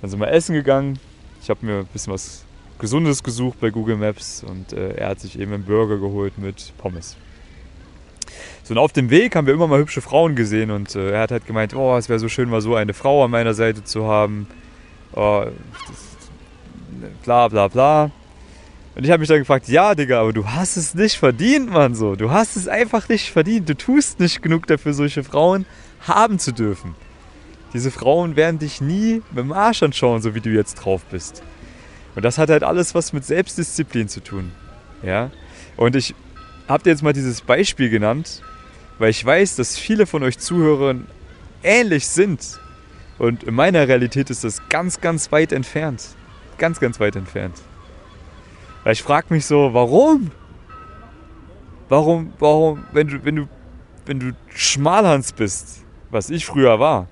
Dann 0.00 0.10
sind 0.10 0.20
wir 0.20 0.30
essen 0.30 0.54
gegangen. 0.54 1.00
Ich 1.42 1.50
habe 1.50 1.66
mir 1.66 1.78
ein 1.78 1.86
bisschen 1.86 2.12
was 2.12 2.44
Gesundes 2.78 3.24
gesucht 3.24 3.58
bei 3.58 3.70
Google 3.70 3.96
Maps 3.96 4.44
und 4.44 4.72
äh, 4.72 4.92
er 4.92 5.08
hat 5.08 5.18
sich 5.18 5.36
eben 5.36 5.52
einen 5.52 5.64
Burger 5.64 5.98
geholt 5.98 6.38
mit 6.38 6.72
Pommes. 6.78 7.16
So, 8.62 8.74
und 8.74 8.78
auf 8.78 8.92
dem 8.92 9.10
Weg 9.10 9.34
haben 9.34 9.48
wir 9.48 9.54
immer 9.54 9.66
mal 9.66 9.80
hübsche 9.80 10.00
Frauen 10.00 10.36
gesehen 10.36 10.70
und 10.70 10.94
äh, 10.94 11.10
er 11.10 11.22
hat 11.22 11.32
halt 11.32 11.44
gemeint, 11.44 11.74
oh, 11.74 11.96
es 11.96 12.08
wäre 12.08 12.20
so 12.20 12.28
schön, 12.28 12.48
mal 12.48 12.60
so 12.60 12.76
eine 12.76 12.94
Frau 12.94 13.24
an 13.24 13.32
meiner 13.32 13.52
Seite 13.52 13.82
zu 13.82 14.04
haben. 14.06 14.46
Oh, 15.12 15.44
das, 15.88 17.10
bla 17.24 17.48
bla 17.48 17.66
bla. 17.66 18.12
Und 18.96 19.04
ich 19.04 19.10
habe 19.10 19.20
mich 19.20 19.28
dann 19.28 19.40
gefragt, 19.40 19.68
ja, 19.68 19.94
Digga, 19.94 20.22
aber 20.22 20.32
du 20.32 20.48
hast 20.48 20.78
es 20.78 20.94
nicht 20.94 21.18
verdient, 21.18 21.70
Mann, 21.70 21.94
so. 21.94 22.16
Du 22.16 22.30
hast 22.30 22.56
es 22.56 22.66
einfach 22.66 23.10
nicht 23.10 23.30
verdient. 23.30 23.68
Du 23.68 23.76
tust 23.76 24.20
nicht 24.20 24.40
genug 24.40 24.66
dafür, 24.66 24.94
solche 24.94 25.22
Frauen 25.22 25.66
haben 26.00 26.38
zu 26.38 26.50
dürfen. 26.50 26.94
Diese 27.74 27.90
Frauen 27.90 28.36
werden 28.36 28.58
dich 28.58 28.80
nie 28.80 29.22
mit 29.32 29.44
dem 29.44 29.52
Arsch 29.52 29.82
anschauen, 29.82 30.22
so 30.22 30.34
wie 30.34 30.40
du 30.40 30.48
jetzt 30.48 30.76
drauf 30.76 31.04
bist. 31.10 31.42
Und 32.14 32.24
das 32.24 32.38
hat 32.38 32.48
halt 32.48 32.64
alles 32.64 32.94
was 32.94 33.12
mit 33.12 33.26
Selbstdisziplin 33.26 34.08
zu 34.08 34.24
tun. 34.24 34.50
Ja? 35.02 35.30
Und 35.76 35.94
ich 35.94 36.14
habe 36.66 36.82
dir 36.82 36.90
jetzt 36.90 37.02
mal 37.02 37.12
dieses 37.12 37.42
Beispiel 37.42 37.90
genannt, 37.90 38.40
weil 38.98 39.10
ich 39.10 39.22
weiß, 39.22 39.56
dass 39.56 39.78
viele 39.78 40.06
von 40.06 40.22
euch 40.22 40.38
Zuhörern 40.38 41.06
ähnlich 41.62 42.08
sind. 42.08 42.58
Und 43.18 43.44
in 43.44 43.54
meiner 43.54 43.88
Realität 43.88 44.30
ist 44.30 44.42
das 44.42 44.66
ganz, 44.70 45.02
ganz 45.02 45.30
weit 45.32 45.52
entfernt. 45.52 46.02
Ganz, 46.56 46.80
ganz 46.80 46.98
weit 46.98 47.14
entfernt. 47.14 47.56
Weil 48.86 48.92
ich 48.92 49.02
frage 49.02 49.34
mich 49.34 49.44
so, 49.44 49.74
warum? 49.74 50.30
Warum, 51.88 52.32
warum, 52.38 52.84
wenn 52.92 53.08
du, 53.08 53.24
wenn 53.24 53.34
du, 53.34 53.48
wenn 54.04 54.20
du 54.20 54.30
Schmalhans 54.54 55.32
bist, 55.32 55.84
was 56.12 56.30
ich 56.30 56.46
früher 56.46 56.78
war, 56.78 57.08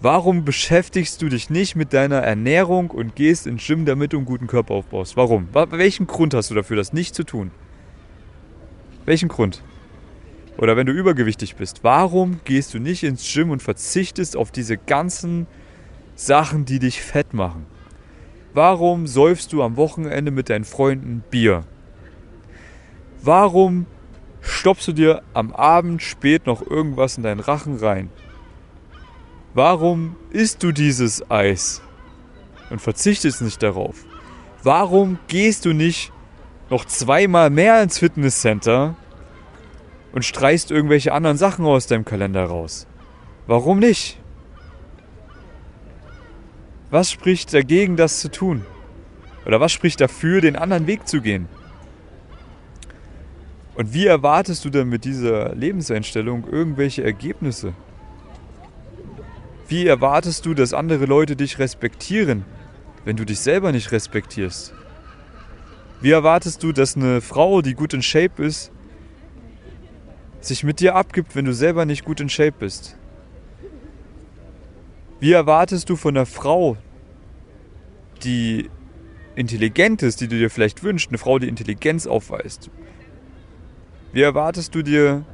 warum 0.00 0.44
beschäftigst 0.44 1.20
du 1.20 1.28
dich 1.28 1.50
nicht 1.50 1.74
mit 1.74 1.92
deiner 1.92 2.18
Ernährung 2.18 2.92
und 2.92 3.16
gehst 3.16 3.48
ins 3.48 3.66
Gym, 3.66 3.84
damit 3.84 4.12
du 4.12 4.18
einen 4.18 4.26
guten 4.26 4.46
Körper 4.46 4.74
aufbaust? 4.74 5.16
Warum? 5.16 5.48
Welchen 5.52 6.06
Grund 6.06 6.34
hast 6.34 6.52
du 6.52 6.54
dafür, 6.54 6.76
das 6.76 6.92
nicht 6.92 7.16
zu 7.16 7.24
tun? 7.24 7.50
Welchen 9.04 9.28
Grund? 9.28 9.60
Oder 10.56 10.76
wenn 10.76 10.86
du 10.86 10.92
übergewichtig 10.92 11.56
bist, 11.56 11.82
warum 11.82 12.38
gehst 12.44 12.74
du 12.74 12.78
nicht 12.78 13.02
ins 13.02 13.28
Gym 13.28 13.50
und 13.50 13.60
verzichtest 13.60 14.36
auf 14.36 14.52
diese 14.52 14.76
ganzen 14.76 15.48
Sachen, 16.14 16.64
die 16.64 16.78
dich 16.78 17.02
fett 17.02 17.34
machen? 17.34 17.66
Warum 18.54 19.06
säufst 19.06 19.52
du 19.52 19.62
am 19.62 19.76
Wochenende 19.76 20.30
mit 20.30 20.50
deinen 20.50 20.64
Freunden 20.64 21.22
Bier? 21.30 21.64
Warum 23.22 23.86
stoppst 24.40 24.88
du 24.88 24.92
dir 24.92 25.22
am 25.32 25.52
Abend 25.52 26.02
spät 26.02 26.46
noch 26.46 26.62
irgendwas 26.62 27.16
in 27.16 27.22
deinen 27.22 27.40
Rachen 27.40 27.76
rein? 27.76 28.10
Warum 29.54 30.16
isst 30.30 30.62
du 30.62 30.72
dieses 30.72 31.30
Eis 31.30 31.82
und 32.70 32.80
verzichtest 32.80 33.42
nicht 33.42 33.62
darauf? 33.62 34.04
Warum 34.62 35.18
gehst 35.28 35.64
du 35.64 35.72
nicht 35.72 36.12
noch 36.72 36.86
zweimal 36.86 37.50
mehr 37.50 37.82
ins 37.82 37.98
Fitnesscenter 37.98 38.96
und 40.12 40.24
streichst 40.24 40.70
irgendwelche 40.70 41.12
anderen 41.12 41.36
Sachen 41.36 41.66
aus 41.66 41.86
deinem 41.86 42.04
Kalender 42.04 42.44
raus. 42.44 42.86
Warum 43.46 43.78
nicht? 43.78 44.18
Was 46.92 47.10
spricht 47.10 47.54
dagegen, 47.54 47.96
das 47.96 48.20
zu 48.20 48.30
tun? 48.30 48.66
Oder 49.46 49.60
was 49.60 49.72
spricht 49.72 50.02
dafür, 50.02 50.42
den 50.42 50.56
anderen 50.56 50.86
Weg 50.86 51.08
zu 51.08 51.22
gehen? 51.22 51.48
Und 53.74 53.94
wie 53.94 54.04
erwartest 54.04 54.62
du 54.66 54.68
denn 54.68 54.90
mit 54.90 55.06
dieser 55.06 55.54
Lebenseinstellung 55.54 56.46
irgendwelche 56.46 57.02
Ergebnisse? 57.02 57.72
Wie 59.68 59.86
erwartest 59.86 60.44
du, 60.44 60.52
dass 60.52 60.74
andere 60.74 61.06
Leute 61.06 61.34
dich 61.34 61.58
respektieren, 61.58 62.44
wenn 63.06 63.16
du 63.16 63.24
dich 63.24 63.40
selber 63.40 63.72
nicht 63.72 63.90
respektierst? 63.90 64.74
Wie 66.02 66.10
erwartest 66.10 66.62
du, 66.62 66.72
dass 66.72 66.94
eine 66.94 67.22
Frau, 67.22 67.62
die 67.62 67.72
gut 67.72 67.94
in 67.94 68.02
Shape 68.02 68.44
ist, 68.44 68.70
sich 70.40 70.62
mit 70.62 70.80
dir 70.80 70.94
abgibt, 70.94 71.34
wenn 71.36 71.46
du 71.46 71.54
selber 71.54 71.86
nicht 71.86 72.04
gut 72.04 72.20
in 72.20 72.28
Shape 72.28 72.56
bist? 72.58 72.98
Wie 75.22 75.30
erwartest 75.30 75.88
du 75.88 75.94
von 75.94 76.16
einer 76.16 76.26
Frau, 76.26 76.76
die 78.24 78.68
intelligent 79.36 80.02
ist, 80.02 80.20
die 80.20 80.26
du 80.26 80.36
dir 80.36 80.50
vielleicht 80.50 80.82
wünschst, 80.82 81.10
eine 81.10 81.18
Frau, 81.18 81.38
die 81.38 81.46
Intelligenz 81.46 82.08
aufweist? 82.08 82.70
Wie 84.12 84.22
erwartest 84.22 84.74
du 84.74 84.82
dir 84.82 85.24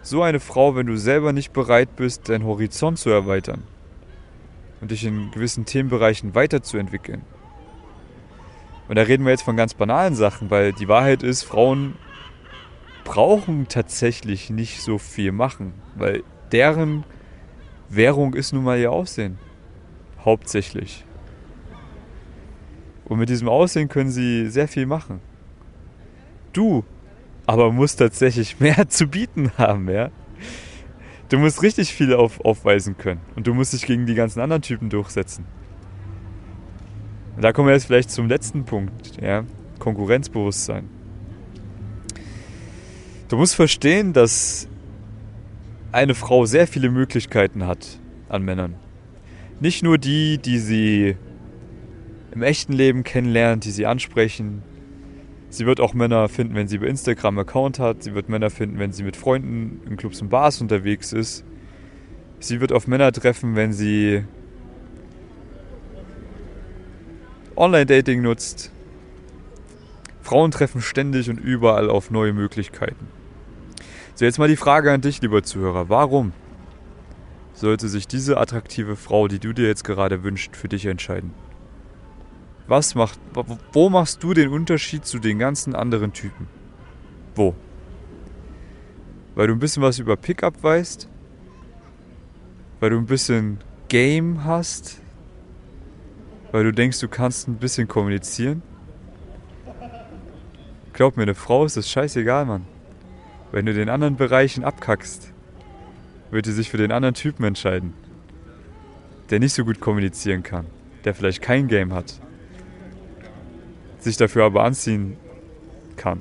so 0.00 0.22
eine 0.22 0.40
Frau, 0.40 0.74
wenn 0.74 0.86
du 0.86 0.96
selber 0.96 1.34
nicht 1.34 1.52
bereit 1.52 1.96
bist, 1.96 2.30
deinen 2.30 2.46
Horizont 2.46 2.98
zu 2.98 3.10
erweitern 3.10 3.64
und 4.80 4.90
dich 4.90 5.04
in 5.04 5.30
gewissen 5.32 5.66
Themenbereichen 5.66 6.34
weiterzuentwickeln? 6.34 7.20
Und 8.88 8.96
da 8.96 9.02
reden 9.02 9.26
wir 9.26 9.32
jetzt 9.32 9.42
von 9.42 9.58
ganz 9.58 9.74
banalen 9.74 10.14
Sachen, 10.14 10.50
weil 10.50 10.72
die 10.72 10.88
Wahrheit 10.88 11.22
ist, 11.22 11.42
Frauen 11.42 11.96
brauchen 13.04 13.68
tatsächlich 13.68 14.48
nicht 14.48 14.80
so 14.80 14.96
viel 14.96 15.30
machen, 15.30 15.74
weil 15.94 16.22
deren 16.52 17.04
Währung 17.88 18.34
ist 18.34 18.52
nun 18.52 18.64
mal 18.64 18.78
ihr 18.78 18.92
Aussehen. 18.92 19.38
Hauptsächlich. 20.24 21.04
Und 23.04 23.18
mit 23.18 23.28
diesem 23.28 23.48
Aussehen 23.48 23.88
können 23.88 24.10
sie 24.10 24.48
sehr 24.48 24.68
viel 24.68 24.86
machen. 24.86 25.20
Du 26.52 26.84
aber 27.46 27.72
musst 27.72 27.98
tatsächlich 27.98 28.60
mehr 28.60 28.88
zu 28.88 29.06
bieten 29.06 29.52
haben, 29.56 29.88
ja. 29.88 30.10
Du 31.28 31.38
musst 31.38 31.62
richtig 31.62 31.92
viel 31.92 32.14
auf, 32.14 32.40
aufweisen 32.44 32.96
können 32.96 33.20
und 33.34 33.46
du 33.46 33.54
musst 33.54 33.72
dich 33.72 33.84
gegen 33.86 34.06
die 34.06 34.14
ganzen 34.14 34.40
anderen 34.40 34.62
Typen 34.62 34.90
durchsetzen. 34.90 35.44
Und 37.34 37.42
da 37.42 37.52
kommen 37.52 37.68
wir 37.68 37.74
jetzt 37.74 37.86
vielleicht 37.86 38.10
zum 38.10 38.28
letzten 38.28 38.64
Punkt, 38.64 39.20
ja, 39.20 39.44
Konkurrenzbewusstsein. 39.78 40.88
Du 43.28 43.36
musst 43.36 43.56
verstehen, 43.56 44.12
dass 44.12 44.68
eine 45.96 46.14
Frau 46.14 46.44
sehr 46.44 46.66
viele 46.66 46.90
Möglichkeiten 46.90 47.66
hat 47.66 47.98
an 48.28 48.42
Männern. 48.42 48.74
Nicht 49.60 49.82
nur 49.82 49.98
die, 49.98 50.38
die 50.38 50.58
sie 50.58 51.16
im 52.32 52.42
echten 52.42 52.74
Leben 52.74 53.02
kennenlernt, 53.02 53.64
die 53.64 53.70
sie 53.70 53.86
ansprechen, 53.86 54.62
Sie 55.48 55.64
wird 55.64 55.80
auch 55.80 55.94
Männer 55.94 56.28
finden, 56.28 56.54
wenn 56.54 56.68
sie 56.68 56.78
bei 56.78 56.86
Instagram 56.86 57.38
Account 57.38 57.78
hat. 57.78 58.02
Sie 58.02 58.14
wird 58.14 58.28
Männer 58.28 58.50
finden, 58.50 58.78
wenn 58.78 58.92
sie 58.92 59.04
mit 59.04 59.16
Freunden 59.16 59.80
in 59.88 59.96
Clubs 59.96 60.20
und 60.20 60.28
Bars 60.28 60.60
unterwegs 60.60 61.12
ist. 61.12 61.44
Sie 62.40 62.60
wird 62.60 62.72
auf 62.72 62.86
Männer 62.86 63.10
treffen, 63.12 63.56
wenn 63.56 63.72
sie 63.72 64.24
Online-Dating 67.56 68.20
nutzt. 68.20 68.70
Frauen 70.20 70.50
treffen 70.50 70.82
ständig 70.82 71.30
und 71.30 71.38
überall 71.38 71.88
auf 71.88 72.10
neue 72.10 72.34
Möglichkeiten. 72.34 73.15
So, 74.16 74.24
jetzt 74.24 74.38
mal 74.38 74.48
die 74.48 74.56
Frage 74.56 74.90
an 74.90 75.02
dich, 75.02 75.20
lieber 75.20 75.42
Zuhörer. 75.42 75.90
Warum 75.90 76.32
sollte 77.52 77.86
sich 77.86 78.08
diese 78.08 78.38
attraktive 78.38 78.96
Frau, 78.96 79.28
die 79.28 79.38
du 79.38 79.52
dir 79.52 79.66
jetzt 79.66 79.84
gerade 79.84 80.22
wünschst, 80.22 80.56
für 80.56 80.68
dich 80.68 80.86
entscheiden? 80.86 81.34
Was 82.66 82.94
macht, 82.94 83.20
wo 83.72 83.90
machst 83.90 84.22
du 84.22 84.32
den 84.32 84.48
Unterschied 84.48 85.04
zu 85.04 85.18
den 85.18 85.38
ganzen 85.38 85.74
anderen 85.74 86.14
Typen? 86.14 86.48
Wo? 87.34 87.54
Weil 89.34 89.48
du 89.48 89.52
ein 89.52 89.58
bisschen 89.58 89.82
was 89.82 89.98
über 89.98 90.16
Pickup 90.16 90.62
weißt? 90.62 91.10
Weil 92.80 92.88
du 92.88 92.96
ein 92.96 93.04
bisschen 93.04 93.58
Game 93.88 94.44
hast? 94.44 95.02
Weil 96.52 96.64
du 96.64 96.72
denkst, 96.72 97.00
du 97.00 97.08
kannst 97.08 97.48
ein 97.48 97.56
bisschen 97.56 97.86
kommunizieren? 97.86 98.62
Glaub 100.94 101.18
mir, 101.18 101.24
eine 101.24 101.34
Frau 101.34 101.66
ist 101.66 101.76
das 101.76 101.90
scheißegal, 101.90 102.46
Mann. 102.46 102.66
Wenn 103.56 103.64
du 103.64 103.72
den 103.72 103.88
anderen 103.88 104.16
Bereichen 104.16 104.64
abkackst, 104.64 105.32
wird 106.30 106.44
sie 106.44 106.52
sich 106.52 106.68
für 106.68 106.76
den 106.76 106.92
anderen 106.92 107.14
Typen 107.14 107.42
entscheiden. 107.42 107.94
Der 109.30 109.38
nicht 109.38 109.54
so 109.54 109.64
gut 109.64 109.80
kommunizieren 109.80 110.42
kann. 110.42 110.66
Der 111.06 111.14
vielleicht 111.14 111.40
kein 111.40 111.66
Game 111.66 111.94
hat 111.94 112.20
sich 113.98 114.18
dafür 114.18 114.44
aber 114.44 114.62
anziehen 114.62 115.16
kann. 115.96 116.20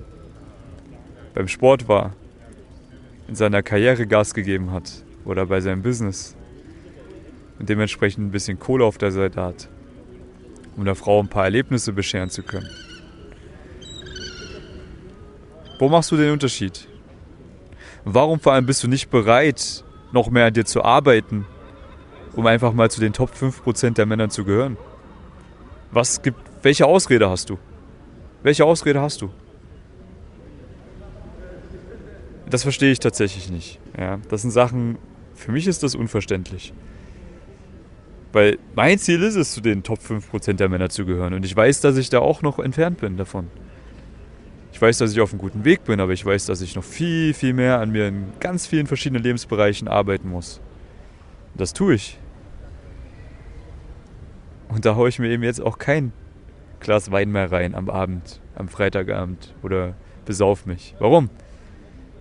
Beim 1.34 1.50
Sport 1.50 1.89
war, 1.89 2.15
in 3.28 3.36
seiner 3.36 3.62
Karriere 3.63 4.08
Gas 4.08 4.34
gegeben 4.34 4.71
hat 4.71 5.04
oder 5.26 5.45
bei 5.45 5.60
seinem 5.60 5.82
Business 5.82 6.38
und 7.60 7.67
dementsprechend 7.67 8.28
ein 8.28 8.32
bisschen 8.32 8.60
Kohle 8.60 8.86
auf 8.86 8.98
der 8.98 9.12
Seite 9.12 9.41
hat, 9.41 9.67
um 10.78 10.86
der 10.86 10.95
Frau 10.95 11.19
ein 11.19 11.28
paar 11.28 11.43
Erlebnisse 11.43 11.91
bescheren 11.91 12.30
zu 12.30 12.43
können. 12.43 12.69
Wo 15.80 15.89
machst 15.89 16.13
du 16.13 16.15
den 16.15 16.32
Unterschied? 16.32 16.88
Warum 18.05 18.39
vor 18.39 18.53
allem 18.53 18.67
bist 18.67 18.83
du 18.83 18.87
nicht 18.87 19.09
bereit, 19.09 19.83
noch 20.11 20.29
mehr 20.29 20.45
an 20.45 20.53
dir 20.53 20.63
zu 20.63 20.83
arbeiten, 20.83 21.45
um 22.35 22.45
einfach 22.45 22.71
mal 22.71 22.91
zu 22.91 23.01
den 23.01 23.13
Top 23.13 23.31
5% 23.31 23.95
der 23.95 24.05
Männer 24.05 24.29
zu 24.29 24.45
gehören? 24.45 24.77
Was 25.91 26.21
gibt, 26.21 26.39
welche 26.61 26.85
Ausrede 26.85 27.29
hast 27.29 27.49
du? 27.49 27.57
Welche 28.43 28.63
Ausrede 28.63 29.01
hast 29.01 29.23
du? 29.23 29.31
Das 32.47 32.61
verstehe 32.61 32.91
ich 32.91 32.99
tatsächlich 32.99 33.49
nicht. 33.49 33.79
Ja, 33.97 34.19
das 34.29 34.43
sind 34.43 34.51
Sachen, 34.51 34.99
für 35.33 35.51
mich 35.51 35.65
ist 35.65 35.81
das 35.81 35.95
unverständlich. 35.95 36.73
Weil 38.33 38.59
mein 38.75 38.99
Ziel 38.99 39.23
ist 39.23 39.35
es, 39.35 39.53
zu 39.53 39.61
den 39.61 39.81
Top 39.81 39.99
5% 39.99 40.53
der 40.53 40.69
Männer 40.69 40.89
zu 40.89 41.05
gehören. 41.05 41.33
Und 41.33 41.43
ich 41.43 41.55
weiß, 41.55 41.81
dass 41.81 41.97
ich 41.97 42.09
da 42.11 42.19
auch 42.19 42.43
noch 42.43 42.59
entfernt 42.59 42.99
bin 42.99 43.17
davon. 43.17 43.47
Ich 44.75 44.81
weiß, 44.81 44.97
dass 44.97 45.13
ich 45.13 45.21
auf 45.21 45.31
einem 45.31 45.39
guten 45.39 45.63
Weg 45.63 45.85
bin, 45.85 46.01
aber 46.01 46.11
ich 46.11 46.25
weiß, 46.25 46.47
dass 46.47 46.59
ich 46.59 46.75
noch 46.75 46.83
viel, 46.83 47.33
viel 47.33 47.53
mehr 47.53 47.79
an 47.79 47.91
mir 47.91 48.09
in 48.09 48.33
ganz 48.41 48.67
vielen 48.67 48.88
verschiedenen 48.88 49.23
Lebensbereichen 49.23 49.88
arbeiten 49.88 50.29
muss. 50.29 50.59
Und 51.53 51.61
das 51.61 51.71
tue 51.71 51.93
ich. 51.93 52.19
Und 54.67 54.83
da 54.83 54.97
haue 54.97 55.07
ich 55.07 55.17
mir 55.17 55.29
eben 55.29 55.43
jetzt 55.43 55.61
auch 55.61 55.77
kein 55.77 56.11
Glas 56.81 57.09
Wein 57.09 57.31
mehr 57.31 57.53
rein 57.53 57.73
am 57.73 57.89
Abend, 57.89 58.41
am 58.53 58.67
Freitagabend 58.67 59.55
oder 59.63 59.95
besauf 60.25 60.65
mich. 60.65 60.93
Warum? 60.99 61.29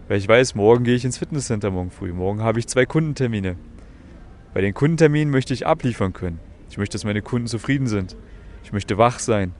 Weil 0.06 0.18
ich 0.18 0.28
weiß, 0.28 0.54
morgen 0.54 0.84
gehe 0.84 0.94
ich 0.94 1.04
ins 1.04 1.18
Fitnesscenter 1.18 1.72
morgen 1.72 1.90
früh. 1.90 2.12
Morgen 2.12 2.40
habe 2.40 2.60
ich 2.60 2.68
zwei 2.68 2.86
Kundentermine. 2.86 3.56
Bei 4.54 4.60
den 4.60 4.74
Kundenterminen 4.74 5.32
möchte 5.32 5.54
ich 5.54 5.66
abliefern 5.66 6.12
können. 6.12 6.38
Ich 6.70 6.78
möchte, 6.78 6.94
dass 6.94 7.02
meine 7.02 7.20
Kunden 7.20 7.48
zufrieden 7.48 7.88
sind. 7.88 8.16
Ich 8.62 8.72
möchte 8.72 8.96
wach 8.96 9.18
sein. 9.18 9.54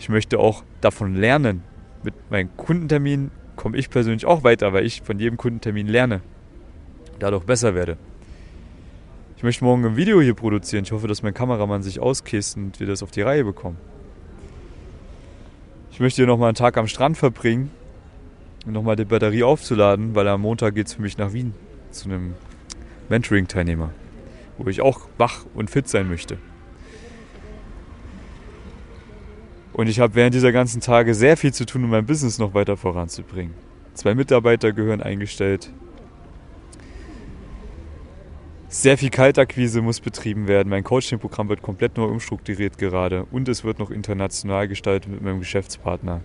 Ich 0.00 0.08
möchte 0.08 0.38
auch 0.38 0.64
davon 0.80 1.14
lernen. 1.14 1.62
Mit 2.02 2.14
meinen 2.30 2.56
Kundenterminen 2.56 3.30
komme 3.54 3.76
ich 3.76 3.90
persönlich 3.90 4.24
auch 4.24 4.42
weiter, 4.42 4.72
weil 4.72 4.86
ich 4.86 5.02
von 5.02 5.18
jedem 5.18 5.36
Kundentermin 5.36 5.86
lerne. 5.86 6.22
Dadurch 7.18 7.44
besser 7.44 7.74
werde. 7.74 7.98
Ich 9.36 9.42
möchte 9.42 9.62
morgen 9.62 9.84
ein 9.84 9.96
Video 9.96 10.22
hier 10.22 10.32
produzieren. 10.32 10.84
Ich 10.84 10.92
hoffe, 10.92 11.06
dass 11.06 11.22
mein 11.22 11.34
Kameramann 11.34 11.82
sich 11.82 12.00
auskäst 12.00 12.56
und 12.56 12.80
wir 12.80 12.86
das 12.86 13.02
auf 13.02 13.10
die 13.10 13.20
Reihe 13.20 13.44
bekommen. 13.44 13.76
Ich 15.92 16.00
möchte 16.00 16.16
hier 16.16 16.26
nochmal 16.26 16.48
einen 16.48 16.54
Tag 16.54 16.78
am 16.78 16.86
Strand 16.86 17.18
verbringen, 17.18 17.70
um 18.64 18.72
nochmal 18.72 18.96
die 18.96 19.04
Batterie 19.04 19.42
aufzuladen, 19.42 20.14
weil 20.14 20.26
am 20.28 20.40
Montag 20.40 20.76
geht 20.76 20.86
es 20.86 20.94
für 20.94 21.02
mich 21.02 21.18
nach 21.18 21.34
Wien 21.34 21.52
zu 21.90 22.08
einem 22.08 22.34
Mentoring-Teilnehmer, 23.10 23.90
wo 24.56 24.66
ich 24.70 24.80
auch 24.80 25.08
wach 25.18 25.44
und 25.52 25.68
fit 25.68 25.88
sein 25.88 26.08
möchte. 26.08 26.38
Und 29.80 29.86
ich 29.86 29.98
habe 29.98 30.14
während 30.14 30.34
dieser 30.34 30.52
ganzen 30.52 30.82
Tage 30.82 31.14
sehr 31.14 31.38
viel 31.38 31.54
zu 31.54 31.64
tun, 31.64 31.84
um 31.84 31.88
mein 31.88 32.04
Business 32.04 32.38
noch 32.38 32.52
weiter 32.52 32.76
voranzubringen. 32.76 33.54
Zwei 33.94 34.14
Mitarbeiter 34.14 34.74
gehören 34.74 35.00
eingestellt. 35.00 35.72
Sehr 38.68 38.98
viel 38.98 39.08
Kaltakquise 39.08 39.80
muss 39.80 40.00
betrieben 40.00 40.48
werden. 40.48 40.68
Mein 40.68 40.84
Coaching-Programm 40.84 41.48
wird 41.48 41.62
komplett 41.62 41.96
neu 41.96 42.04
umstrukturiert 42.04 42.76
gerade 42.76 43.24
und 43.30 43.48
es 43.48 43.64
wird 43.64 43.78
noch 43.78 43.90
international 43.90 44.68
gestaltet 44.68 45.10
mit 45.10 45.22
meinem 45.22 45.38
Geschäftspartner. 45.38 46.20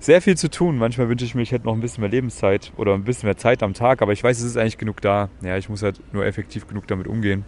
Sehr 0.00 0.20
viel 0.20 0.36
zu 0.36 0.50
tun. 0.50 0.76
Manchmal 0.76 1.08
wünsche 1.08 1.24
ich 1.24 1.36
mir, 1.36 1.42
ich 1.42 1.52
hätte 1.52 1.66
noch 1.66 1.74
ein 1.74 1.80
bisschen 1.80 2.00
mehr 2.00 2.10
Lebenszeit 2.10 2.72
oder 2.78 2.94
ein 2.94 3.04
bisschen 3.04 3.28
mehr 3.28 3.36
Zeit 3.36 3.62
am 3.62 3.74
Tag, 3.74 4.02
aber 4.02 4.10
ich 4.10 4.24
weiß, 4.24 4.40
es 4.40 4.44
ist 4.44 4.56
eigentlich 4.56 4.78
genug 4.78 5.00
da. 5.02 5.28
Ja, 5.40 5.56
ich 5.56 5.68
muss 5.68 5.84
halt 5.84 6.00
nur 6.12 6.26
effektiv 6.26 6.66
genug 6.66 6.88
damit 6.88 7.06
umgehen. 7.06 7.44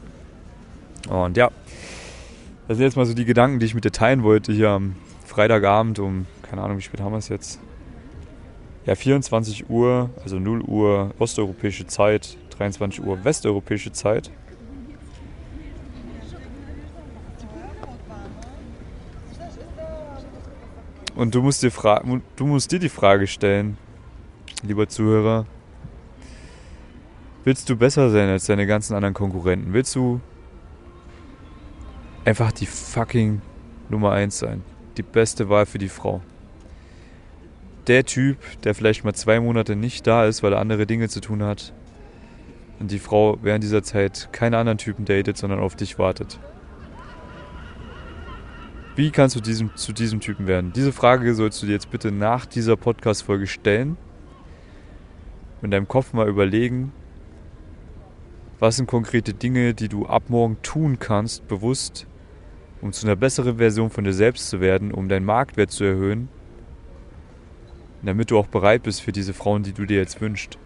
Und 1.09 1.37
ja, 1.37 1.51
das 2.69 2.77
sind 2.77 2.85
jetzt 2.85 2.97
mal 2.97 3.07
so 3.07 3.15
die 3.15 3.25
Gedanken, 3.25 3.59
die 3.59 3.67
ich 3.67 3.75
mit 3.75 3.85
dir 3.85 3.93
teilen 3.93 4.23
wollte 4.23 4.53
hier 4.53 4.71
am 4.71 4.97
Freitagabend 5.27 5.99
um, 5.99 6.27
keine 6.43 6.63
Ahnung, 6.63 6.79
wie 6.79 6.83
spät 6.83 7.01
haben 7.01 7.13
wir 7.13 7.19
es 7.19 7.29
jetzt? 7.29 7.61
Ja, 8.87 8.95
24 8.95 9.71
Uhr, 9.71 10.11
also 10.23 10.39
0 10.39 10.63
Uhr 10.63 11.13
osteuropäische 11.19 11.87
Zeit, 11.87 12.37
23 12.51 13.05
Uhr 13.05 13.25
westeuropäische 13.25 13.93
Zeit. 13.93 14.31
Und 21.15 21.35
du 21.35 21.43
musst, 21.43 21.63
dir 21.63 21.71
du 22.37 22.47
musst 22.47 22.73
dir 22.73 22.79
die 22.79 22.89
Frage 22.89 23.27
stellen, 23.27 23.77
lieber 24.63 24.89
Zuhörer, 24.89 25.47
willst 27.45 27.69
du 27.69 27.77
besser 27.77 28.11
sein 28.11 28.29
als 28.29 28.47
deine 28.47 28.67
ganzen 28.67 28.95
anderen 28.95 29.15
Konkurrenten? 29.15 29.73
Willst 29.73 29.95
du 29.95 30.21
einfach 32.25 32.53
die 32.53 32.67
fucking 32.67 33.41
Nummer 33.89 34.13
1 34.13 34.39
sein? 34.39 34.63
Die 34.97 35.03
beste 35.03 35.49
Wahl 35.49 35.67
für 35.67 35.79
die 35.79 35.89
Frau? 35.89 36.21
Der 37.87 38.05
Typ, 38.05 38.39
der 38.63 38.75
vielleicht 38.75 39.05
mal 39.05 39.15
zwei 39.15 39.41
Monate 39.41 39.75
nicht 39.75 40.07
da 40.07 40.27
ist, 40.27 40.43
weil 40.43 40.53
er 40.53 40.61
andere 40.61 40.87
Dinge 40.87 41.09
zu 41.09 41.21
tun 41.21 41.43
hat 41.43 41.73
und 42.79 42.91
die 42.91 42.99
Frau 42.99 43.39
während 43.43 43.65
dieser 43.65 43.83
Zeit 43.83 44.29
keine 44.33 44.59
anderen 44.59 44.79
Typen 44.79 45.05
datet, 45.05 45.37
sondern 45.37 45.61
auf 45.61 45.75
dich 45.75 45.99
wartet. 45.99 46.39
Wie 48.95 49.11
kannst 49.11 49.37
du 49.37 49.41
diesem, 49.41 49.75
zu 49.75 49.93
diesem 49.93 50.21
Typen 50.21 50.47
werden? 50.47 50.73
Diese 50.75 50.93
Frage 50.93 51.35
sollst 51.35 51.63
du 51.63 51.67
dir 51.67 51.73
jetzt 51.73 51.91
bitte 51.91 52.13
nach 52.13 52.45
dieser 52.45 52.77
Podcast-Folge 52.77 53.47
stellen. 53.47 53.97
In 55.63 55.71
deinem 55.71 55.89
Kopf 55.89 56.13
mal 56.13 56.29
überlegen, 56.29 56.93
was 58.59 58.77
sind 58.77 58.87
konkrete 58.87 59.33
Dinge, 59.33 59.75
die 59.75 59.89
du 59.89 60.07
ab 60.07 60.25
morgen 60.29 60.59
tun 60.63 60.99
kannst, 60.99 61.49
bewusst, 61.49 62.07
um 62.83 62.93
zu 62.93 63.07
einer 63.07 63.17
besseren 63.17 63.57
Version 63.57 63.89
von 63.89 64.05
dir 64.05 64.13
selbst 64.13 64.51
zu 64.51 64.61
werden, 64.61 64.93
um 64.93 65.09
deinen 65.09 65.25
Marktwert 65.25 65.71
zu 65.71 65.85
erhöhen, 65.85 66.29
damit 68.03 68.31
du 68.31 68.39
auch 68.39 68.49
bereit 68.49 68.83
bist 68.83 69.01
für 69.01 69.13
diese 69.13 69.33
Frauen, 69.33 69.63
die 69.63 69.73
du 69.73 69.87
dir 69.87 69.97
jetzt 69.97 70.21
wünschst. 70.21 70.59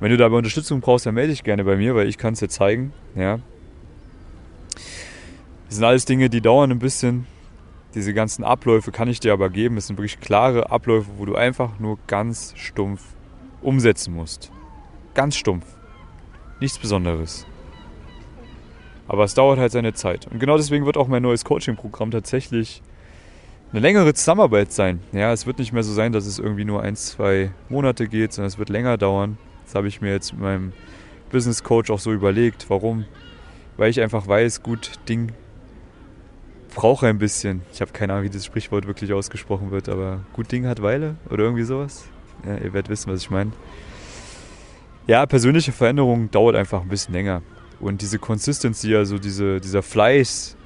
Wenn 0.00 0.10
du 0.10 0.16
dabei 0.16 0.36
Unterstützung 0.36 0.80
brauchst, 0.80 1.04
dann 1.04 1.14
melde 1.14 1.32
dich 1.32 1.42
gerne 1.42 1.64
bei 1.64 1.76
mir, 1.76 1.94
weil 1.94 2.08
ich 2.08 2.16
kann 2.16 2.32
es 2.32 2.38
dir 2.38 2.48
zeigen. 2.48 2.92
Ja, 3.16 3.40
das 5.68 5.76
sind 5.76 5.84
alles 5.84 6.06
Dinge, 6.06 6.30
die 6.30 6.40
dauern 6.40 6.70
ein 6.70 6.78
bisschen. 6.78 7.26
Diese 7.94 8.14
ganzen 8.14 8.42
Abläufe 8.42 8.90
kann 8.90 9.08
ich 9.08 9.20
dir 9.20 9.34
aber 9.34 9.50
geben. 9.50 9.76
Es 9.76 9.88
sind 9.88 9.98
wirklich 9.98 10.20
klare 10.20 10.70
Abläufe, 10.70 11.10
wo 11.18 11.26
du 11.26 11.34
einfach 11.34 11.78
nur 11.78 11.98
ganz 12.06 12.54
stumpf 12.56 13.02
umsetzen 13.60 14.14
musst. 14.14 14.50
Ganz 15.14 15.36
stumpf. 15.36 15.66
Nichts 16.60 16.78
Besonderes. 16.78 17.44
Aber 19.08 19.24
es 19.24 19.34
dauert 19.34 19.58
halt 19.58 19.72
seine 19.72 19.94
Zeit. 19.94 20.26
Und 20.26 20.38
genau 20.38 20.56
deswegen 20.56 20.86
wird 20.86 20.96
auch 20.96 21.08
mein 21.08 21.22
neues 21.22 21.44
Coaching-Programm 21.44 22.10
tatsächlich 22.10 22.82
eine 23.72 23.80
längere 23.80 24.14
Zusammenarbeit 24.14 24.70
sein. 24.70 25.00
Ja, 25.12 25.32
es 25.32 25.46
wird 25.46 25.58
nicht 25.58 25.72
mehr 25.72 25.82
so 25.82 25.92
sein, 25.92 26.12
dass 26.12 26.26
es 26.26 26.38
irgendwie 26.38 26.64
nur 26.64 26.82
ein, 26.82 26.94
zwei 26.94 27.50
Monate 27.68 28.06
geht, 28.06 28.32
sondern 28.32 28.48
es 28.48 28.58
wird 28.58 28.68
länger 28.68 28.98
dauern. 28.98 29.38
Das 29.64 29.74
habe 29.74 29.88
ich 29.88 30.00
mir 30.00 30.12
jetzt 30.12 30.32
mit 30.32 30.42
meinem 30.42 30.72
Business 31.30 31.64
Coach 31.64 31.90
auch 31.90 31.98
so 31.98 32.12
überlegt. 32.12 32.66
Warum? 32.68 33.06
Weil 33.76 33.90
ich 33.90 34.00
einfach 34.00 34.26
weiß, 34.26 34.62
gut, 34.62 34.92
Ding 35.08 35.32
brauche 36.74 37.06
ein 37.06 37.18
bisschen. 37.18 37.62
Ich 37.72 37.80
habe 37.80 37.92
keine 37.92 38.12
Ahnung, 38.12 38.24
wie 38.24 38.30
das 38.30 38.44
Sprichwort 38.44 38.86
wirklich 38.86 39.12
ausgesprochen 39.12 39.70
wird, 39.70 39.88
aber 39.88 40.20
gut 40.32 40.52
Ding 40.52 40.66
hat 40.66 40.82
Weile 40.82 41.16
oder 41.30 41.44
irgendwie 41.44 41.64
sowas. 41.64 42.04
Ja, 42.46 42.56
ihr 42.56 42.72
werdet 42.72 42.88
wissen, 42.88 43.10
was 43.10 43.20
ich 43.20 43.30
meine. 43.30 43.52
Ja, 45.06 45.24
persönliche 45.26 45.72
Veränderung 45.72 46.30
dauert 46.30 46.56
einfach 46.56 46.82
ein 46.82 46.88
bisschen 46.88 47.14
länger. 47.14 47.42
Und 47.80 48.02
diese 48.02 48.18
Consistency, 48.18 48.94
also 48.96 49.18
diese, 49.18 49.60
dieser 49.60 49.82
Fleiß 49.82 50.56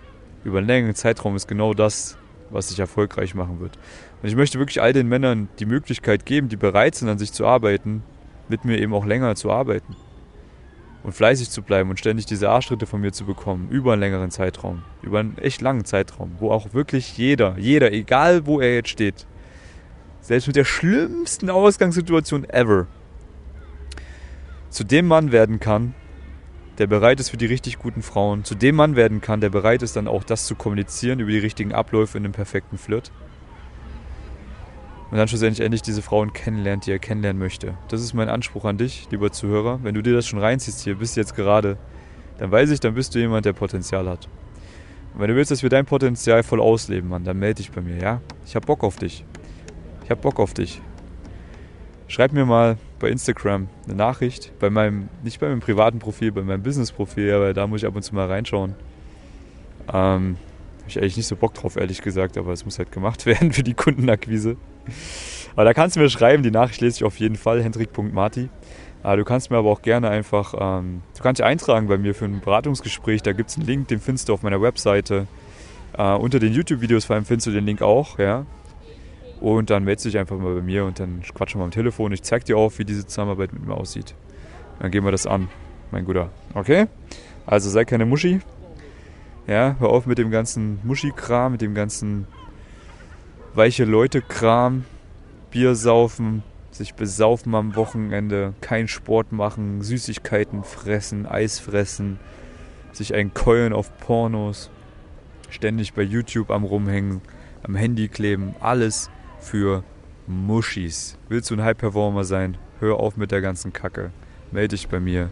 über 0.44 0.58
einen 0.58 0.66
längeren 0.66 0.94
Zeitraum 0.94 1.36
ist 1.36 1.46
genau 1.46 1.74
das, 1.74 2.16
was 2.50 2.68
sich 2.68 2.78
erfolgreich 2.78 3.34
machen 3.34 3.60
wird. 3.60 3.78
Und 4.22 4.28
ich 4.28 4.36
möchte 4.36 4.58
wirklich 4.58 4.80
all 4.80 4.92
den 4.92 5.08
Männern 5.08 5.48
die 5.58 5.66
Möglichkeit 5.66 6.26
geben, 6.26 6.48
die 6.48 6.56
bereit 6.56 6.94
sind, 6.94 7.08
an 7.08 7.18
sich 7.18 7.32
zu 7.32 7.46
arbeiten, 7.46 8.02
mit 8.48 8.64
mir 8.64 8.78
eben 8.78 8.94
auch 8.94 9.04
länger 9.04 9.34
zu 9.34 9.50
arbeiten 9.50 9.96
und 11.02 11.12
fleißig 11.12 11.50
zu 11.50 11.62
bleiben 11.62 11.90
und 11.90 11.98
ständig 11.98 12.26
diese 12.26 12.48
Arschtritte 12.48 12.86
von 12.86 13.00
mir 13.00 13.12
zu 13.12 13.24
bekommen, 13.24 13.68
über 13.70 13.92
einen 13.92 14.00
längeren 14.00 14.30
Zeitraum, 14.30 14.82
über 15.02 15.20
einen 15.20 15.38
echt 15.38 15.60
langen 15.60 15.84
Zeitraum, 15.84 16.32
wo 16.38 16.50
auch 16.50 16.74
wirklich 16.74 17.16
jeder, 17.18 17.56
jeder, 17.58 17.92
egal 17.92 18.46
wo 18.46 18.60
er 18.60 18.74
jetzt 18.74 18.90
steht, 18.90 19.26
selbst 20.20 20.46
mit 20.46 20.56
der 20.56 20.64
schlimmsten 20.64 21.50
Ausgangssituation 21.50 22.44
ever, 22.44 22.86
zu 24.70 24.84
dem 24.84 25.08
Mann 25.08 25.32
werden 25.32 25.58
kann, 25.60 25.94
der 26.78 26.86
bereit 26.86 27.20
ist 27.20 27.30
für 27.30 27.36
die 27.36 27.46
richtig 27.46 27.78
guten 27.78 28.02
Frauen, 28.02 28.44
zu 28.44 28.54
dem 28.54 28.76
Mann 28.76 28.96
werden 28.96 29.20
kann, 29.20 29.40
der 29.40 29.50
bereit 29.50 29.82
ist 29.82 29.96
dann 29.96 30.08
auch 30.08 30.24
das 30.24 30.46
zu 30.46 30.54
kommunizieren 30.54 31.20
über 31.20 31.30
die 31.30 31.38
richtigen 31.38 31.72
Abläufe 31.72 32.18
in 32.18 32.24
einem 32.24 32.32
perfekten 32.32 32.78
Flirt 32.78 33.12
und 35.12 35.18
dann 35.18 35.28
schlussendlich 35.28 35.62
endlich 35.62 35.82
diese 35.82 36.00
Frauen 36.00 36.32
kennenlernt, 36.32 36.86
die 36.86 36.90
er 36.90 36.98
kennenlernen 36.98 37.38
möchte. 37.38 37.74
Das 37.88 38.00
ist 38.00 38.14
mein 38.14 38.30
Anspruch 38.30 38.64
an 38.64 38.78
dich, 38.78 39.08
lieber 39.10 39.30
Zuhörer. 39.30 39.80
Wenn 39.82 39.94
du 39.94 40.02
dir 40.02 40.14
das 40.14 40.26
schon 40.26 40.38
reinziehst 40.38 40.80
hier, 40.80 40.94
bist 40.94 41.18
jetzt 41.18 41.36
gerade, 41.36 41.76
dann 42.38 42.50
weiß 42.50 42.70
ich, 42.70 42.80
dann 42.80 42.94
bist 42.94 43.14
du 43.14 43.18
jemand, 43.18 43.44
der 43.44 43.52
Potenzial 43.52 44.08
hat. 44.08 44.26
Und 45.12 45.20
wenn 45.20 45.28
du 45.28 45.36
willst, 45.36 45.50
dass 45.50 45.62
wir 45.62 45.68
dein 45.68 45.84
Potenzial 45.84 46.42
voll 46.42 46.62
ausleben, 46.62 47.10
Mann, 47.10 47.24
dann 47.24 47.38
melde 47.38 47.56
dich 47.56 47.70
bei 47.70 47.82
mir, 47.82 47.98
ja? 47.98 48.22
Ich 48.46 48.56
hab 48.56 48.64
Bock 48.64 48.82
auf 48.82 48.96
dich. 48.96 49.26
Ich 50.02 50.10
hab 50.10 50.22
Bock 50.22 50.40
auf 50.40 50.54
dich. 50.54 50.80
Schreib 52.08 52.32
mir 52.32 52.46
mal 52.46 52.78
bei 53.02 53.10
Instagram 53.10 53.68
eine 53.84 53.96
Nachricht, 53.96 54.52
bei 54.58 54.70
meinem, 54.70 55.08
nicht 55.22 55.40
bei 55.40 55.48
meinem 55.48 55.60
privaten 55.60 55.98
Profil, 55.98 56.32
bei 56.32 56.42
meinem 56.42 56.62
Business-Profil, 56.62 57.32
aber 57.32 57.52
da 57.52 57.66
muss 57.66 57.82
ich 57.82 57.86
ab 57.86 57.94
und 57.94 58.02
zu 58.02 58.14
mal 58.14 58.28
reinschauen. 58.28 58.74
Ähm, 59.92 60.38
habe 60.78 60.88
ich 60.88 60.98
eigentlich 60.98 61.16
nicht 61.18 61.26
so 61.26 61.36
Bock 61.36 61.52
drauf, 61.52 61.76
ehrlich 61.76 62.00
gesagt, 62.00 62.38
aber 62.38 62.52
es 62.52 62.64
muss 62.64 62.78
halt 62.78 62.90
gemacht 62.92 63.26
werden 63.26 63.52
für 63.52 63.62
die 63.62 63.74
Kundenakquise. 63.74 64.56
Aber 65.54 65.64
da 65.64 65.74
kannst 65.74 65.96
du 65.96 66.00
mir 66.00 66.08
schreiben, 66.08 66.42
die 66.42 66.50
Nachricht 66.50 66.80
lese 66.80 66.96
ich 66.96 67.04
auf 67.04 67.18
jeden 67.18 67.36
Fall, 67.36 67.62
hendrik.marti. 67.62 68.48
Ah, 69.02 69.16
du 69.16 69.24
kannst 69.24 69.50
mir 69.50 69.56
aber 69.56 69.70
auch 69.70 69.82
gerne 69.82 70.08
einfach, 70.08 70.54
ähm, 70.58 71.02
du 71.16 71.22
kannst 71.22 71.40
dich 71.40 71.44
eintragen 71.44 71.88
bei 71.88 71.98
mir 71.98 72.14
für 72.14 72.24
ein 72.24 72.40
Beratungsgespräch. 72.40 73.20
Da 73.22 73.32
gibt 73.32 73.50
es 73.50 73.56
einen 73.56 73.66
Link, 73.66 73.88
den 73.88 73.98
findest 73.98 74.28
du 74.28 74.32
auf 74.32 74.42
meiner 74.42 74.62
Webseite. 74.62 75.26
Äh, 75.98 76.14
unter 76.14 76.38
den 76.38 76.52
YouTube-Videos 76.52 77.04
vor 77.04 77.16
allem 77.16 77.24
findest 77.24 77.48
du 77.48 77.50
den 77.50 77.66
Link 77.66 77.82
auch, 77.82 78.18
ja. 78.18 78.46
Und 79.42 79.70
dann 79.70 79.82
meldest 79.82 80.04
du 80.04 80.10
dich 80.10 80.18
einfach 80.20 80.38
mal 80.38 80.54
bei 80.54 80.62
mir 80.62 80.84
und 80.84 81.00
dann 81.00 81.20
quatschen 81.34 81.60
wir 81.60 81.64
am 81.64 81.72
Telefon. 81.72 82.12
Ich 82.12 82.22
zeig 82.22 82.44
dir 82.44 82.56
auch, 82.56 82.78
wie 82.78 82.84
diese 82.84 83.04
Zusammenarbeit 83.04 83.52
mit 83.52 83.66
mir 83.66 83.74
aussieht. 83.74 84.14
Dann 84.78 84.92
gehen 84.92 85.04
wir 85.04 85.10
das 85.10 85.26
an, 85.26 85.48
mein 85.90 86.04
Guter. 86.04 86.30
Okay? 86.54 86.86
Also 87.44 87.68
sei 87.68 87.84
keine 87.84 88.06
Muschi. 88.06 88.38
Ja, 89.48 89.74
hör 89.80 89.88
auf 89.88 90.06
mit 90.06 90.18
dem 90.18 90.30
ganzen 90.30 90.78
Muschi-Kram, 90.84 91.50
mit 91.50 91.60
dem 91.60 91.74
ganzen 91.74 92.28
weiche 93.52 93.84
Leute-Kram, 93.84 94.84
Bier 95.50 95.74
saufen, 95.74 96.44
sich 96.70 96.94
besaufen 96.94 97.56
am 97.56 97.74
Wochenende, 97.74 98.54
keinen 98.60 98.86
Sport 98.86 99.32
machen, 99.32 99.82
Süßigkeiten 99.82 100.62
fressen, 100.62 101.26
Eis 101.26 101.58
fressen, 101.58 102.20
sich 102.92 103.12
ein 103.12 103.34
Keulen 103.34 103.72
auf 103.72 103.90
Pornos, 103.98 104.70
ständig 105.50 105.94
bei 105.94 106.02
YouTube 106.02 106.52
am 106.52 106.62
Rumhängen, 106.62 107.22
am 107.64 107.74
Handy 107.74 108.06
kleben, 108.06 108.54
alles 108.60 109.10
für 109.42 109.84
Muschis. 110.26 111.18
Willst 111.28 111.50
du 111.50 111.54
ein 111.54 111.62
High-Performer 111.62 112.24
sein? 112.24 112.56
Hör 112.80 112.98
auf 112.98 113.16
mit 113.16 113.30
der 113.30 113.40
ganzen 113.40 113.72
Kacke. 113.72 114.12
Melde 114.50 114.76
dich 114.76 114.88
bei 114.88 115.00
mir. 115.00 115.30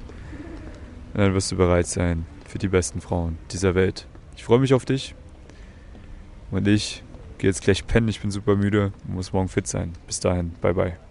Und 1.14 1.20
dann 1.20 1.34
wirst 1.34 1.50
du 1.52 1.56
bereit 1.56 1.86
sein 1.86 2.26
für 2.46 2.58
die 2.58 2.68
besten 2.68 3.00
Frauen 3.00 3.38
dieser 3.50 3.74
Welt. 3.74 4.06
Ich 4.36 4.44
freue 4.44 4.58
mich 4.58 4.74
auf 4.74 4.84
dich. 4.84 5.14
Und 6.50 6.66
ich 6.66 7.02
gehe 7.38 7.48
jetzt 7.48 7.62
gleich 7.62 7.86
pennen. 7.86 8.08
Ich 8.08 8.20
bin 8.20 8.30
super 8.30 8.56
müde 8.56 8.92
und 9.06 9.14
muss 9.14 9.32
morgen 9.32 9.48
fit 9.48 9.66
sein. 9.66 9.92
Bis 10.06 10.20
dahin. 10.20 10.52
Bye, 10.60 10.74
bye. 10.74 11.09